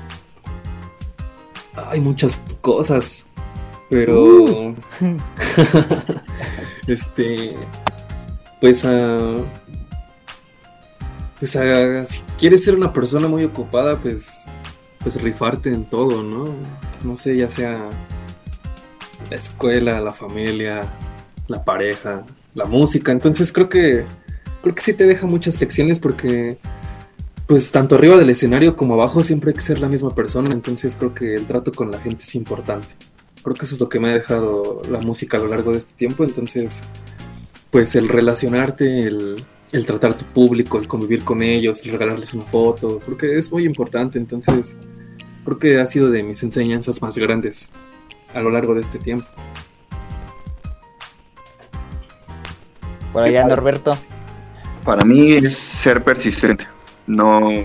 [1.75, 3.27] hay muchas cosas,
[3.89, 4.75] pero Uh.
[6.87, 7.57] este,
[8.61, 9.39] pues a,
[11.39, 14.45] pues a- si quieres ser una persona muy ocupada, pues,
[15.03, 16.47] pues rifarte en todo, ¿no?
[17.05, 17.89] No sé, ya sea
[19.31, 20.83] la escuela, la familia,
[21.47, 22.25] la pareja,
[22.55, 23.13] la música.
[23.13, 24.05] Entonces creo que
[24.63, 26.59] creo que sí te deja muchas lecciones porque
[27.49, 30.95] pues tanto arriba del escenario como abajo siempre hay que ser la misma persona, entonces
[30.97, 32.89] creo que el trato con la gente es importante.
[33.43, 35.79] Creo que eso es lo que me ha dejado la música a lo largo de
[35.79, 36.83] este tiempo, entonces
[37.71, 39.37] pues el relacionarte, el,
[39.73, 43.39] el tratar a tu público, el convivir con ellos, el regalarles una foto, creo que
[43.39, 44.77] es muy importante, entonces
[45.47, 47.73] creo que ha sido de mis enseñanzas más grandes
[48.35, 49.27] a lo largo de este tiempo.
[53.11, 53.97] Por allá, Norberto.
[54.85, 56.67] Para mí es ser persistente.
[57.09, 57.65] No, o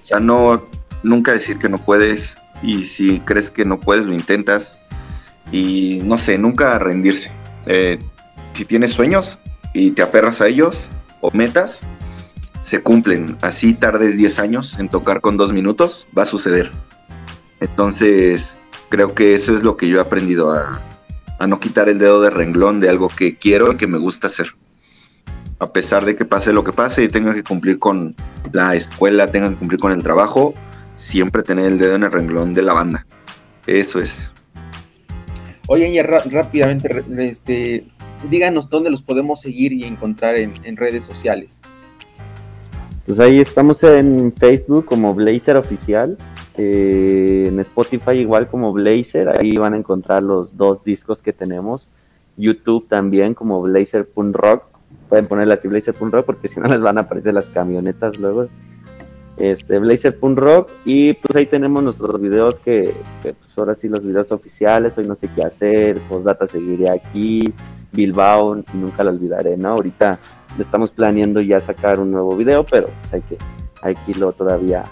[0.00, 0.64] sea, no,
[1.02, 2.38] nunca decir que no puedes.
[2.62, 4.78] Y si crees que no puedes, lo intentas.
[5.50, 7.30] Y no sé, nunca rendirse.
[7.66, 7.98] Eh,
[8.52, 9.40] si tienes sueños
[9.74, 10.88] y te aferras a ellos
[11.20, 11.82] o metas,
[12.62, 13.36] se cumplen.
[13.42, 16.70] Así tardes 10 años en tocar con dos minutos, va a suceder.
[17.60, 18.58] Entonces,
[18.88, 20.80] creo que eso es lo que yo he aprendido a,
[21.38, 24.28] a no quitar el dedo de renglón de algo que quiero y que me gusta
[24.28, 24.54] hacer
[25.62, 28.16] a pesar de que pase lo que pase y tenga que cumplir con
[28.52, 30.54] la escuela, tenga que cumplir con el trabajo,
[30.96, 33.06] siempre tener el dedo en el renglón de la banda.
[33.68, 34.32] Eso es.
[35.68, 37.86] Oye, ya rápidamente, este,
[38.28, 41.62] díganos dónde los podemos seguir y encontrar en, en redes sociales.
[43.06, 46.18] Pues ahí estamos en Facebook como Blazer Oficial,
[46.56, 51.86] eh, en Spotify igual como Blazer, ahí van a encontrar los dos discos que tenemos,
[52.36, 54.71] YouTube también como Blazer Punk Rock,
[55.08, 58.18] pueden ponerle así Blazer Punk Rock porque si no les van a aparecer las camionetas
[58.18, 58.48] luego.
[59.36, 64.04] Este, Blazer Punk Rock y pues ahí tenemos nuestros videos que, pues ahora sí los
[64.04, 67.52] videos oficiales, hoy no sé qué hacer, postdata seguiré aquí,
[67.92, 69.70] Bilbao, nunca lo olvidaré, ¿no?
[69.70, 70.18] Ahorita
[70.58, 73.38] estamos planeando ya sacar un nuevo video, pero pues hay que,
[73.82, 74.84] hay que irlo todavía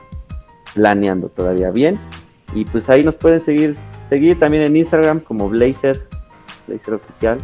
[0.75, 1.99] planeando todavía bien.
[2.55, 3.77] Y pues ahí nos pueden seguir,
[4.09, 6.09] seguir también en Instagram como Blazer,
[6.67, 7.39] Blazer Oficial.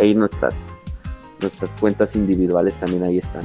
[0.00, 0.71] Ahí nuestras,
[1.42, 3.44] nuestras cuentas individuales también ahí están.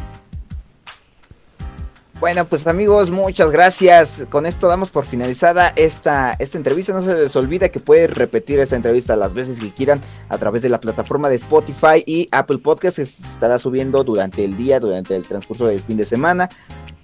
[2.19, 4.25] Bueno, pues amigos, muchas gracias.
[4.31, 6.91] Con esto damos por finalizada esta, esta entrevista.
[6.91, 10.63] No se les olvide que pueden repetir esta entrevista las veces que quieran a través
[10.63, 15.15] de la plataforma de Spotify y Apple Podcast se estará subiendo durante el día, durante
[15.15, 16.49] el transcurso del fin de semana.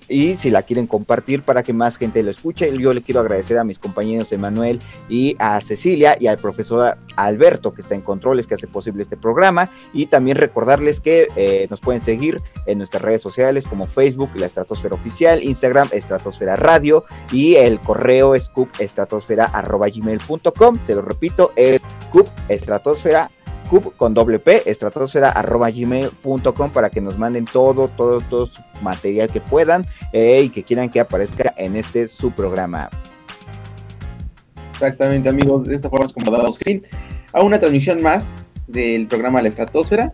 [0.09, 3.57] Y si la quieren compartir para que más gente lo escuche, yo le quiero agradecer
[3.57, 4.79] a mis compañeros Emanuel
[5.09, 9.17] y a Cecilia y al profesor Alberto que está en controles, que hace posible este
[9.17, 9.69] programa.
[9.93, 14.45] Y también recordarles que eh, nos pueden seguir en nuestras redes sociales como Facebook, La
[14.45, 20.79] Estratosfera Oficial, Instagram, Estratosfera Radio y el correo es cupestratosfera.gmail.com.
[20.81, 21.81] Se lo repito, es
[22.11, 23.31] cupestratosfera
[23.81, 29.29] con doble P, estratosfera arroba gmail.com para que nos manden todo, todo, todo su material
[29.29, 32.89] que puedan eh, y que quieran que aparezca en este su programa.
[34.71, 35.65] Exactamente, amigos.
[35.65, 36.83] De esta forma es como damos fin
[37.31, 40.13] a una transmisión más del programa La Estratosfera.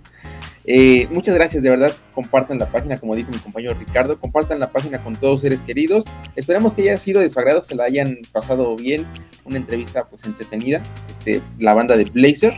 [0.65, 1.93] Eh, muchas gracias, de verdad.
[2.13, 4.19] Compartan la página, como dijo mi compañero Ricardo.
[4.19, 6.05] Compartan la página con todos seres queridos.
[6.35, 9.07] Esperamos que haya sido de su agrado, se la hayan pasado bien.
[9.45, 10.83] Una entrevista pues entretenida.
[11.09, 12.53] Este, la banda de Blazer.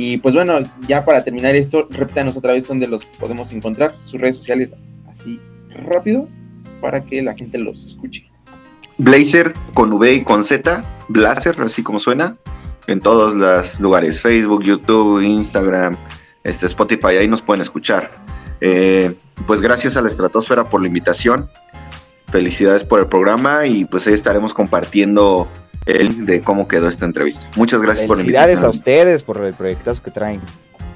[0.00, 4.20] Y pues bueno, ya para terminar esto, repítanos otra vez dónde los podemos encontrar, sus
[4.20, 4.72] redes sociales
[5.08, 5.40] así
[5.70, 6.28] rápido,
[6.80, 8.30] para que la gente los escuche.
[8.96, 12.36] Blazer con V y con Z, Blazer, así como suena,
[12.86, 15.96] en todos los lugares, Facebook, YouTube, Instagram,
[16.44, 18.12] este, Spotify, ahí nos pueden escuchar.
[18.60, 19.16] Eh,
[19.48, 21.50] pues gracias a la Estratosfera por la invitación,
[22.30, 25.48] felicidades por el programa y pues ahí estaremos compartiendo
[25.86, 27.48] el de cómo quedó esta entrevista.
[27.56, 28.78] Muchas gracias por la Felicidades a invitación.
[28.78, 30.40] ustedes por el proyectazo que traen.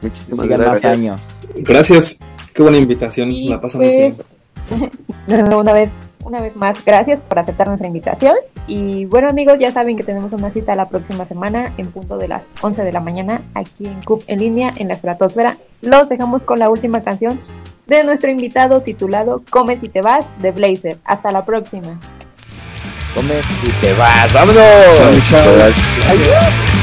[0.01, 0.93] Muchísimas Sigan más gracias.
[0.93, 1.41] años.
[1.57, 2.19] Gracias,
[2.53, 4.23] qué buena invitación, Y la pasamos pues,
[4.69, 4.91] bien.
[5.57, 5.93] una vez
[6.25, 8.37] una vez más, gracias por aceptar nuestra invitación.
[8.67, 12.29] Y bueno, amigos, ya saben que tenemos una cita la próxima semana en punto de
[12.29, 15.59] las 11 de la mañana aquí en CUP en línea en la estratosfera.
[15.81, 17.41] Los dejamos con la última canción
[17.87, 20.99] de nuestro invitado titulado Comes y te vas de Blazer.
[21.05, 21.99] Hasta la próxima.
[23.15, 24.33] Comes y te vas.
[24.33, 24.63] ¡Vámonos!
[26.09, 26.82] Adiós.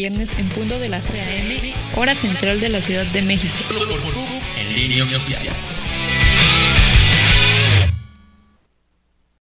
[0.00, 3.52] Viernes en punto de las 3 am, hora central de la Ciudad de México.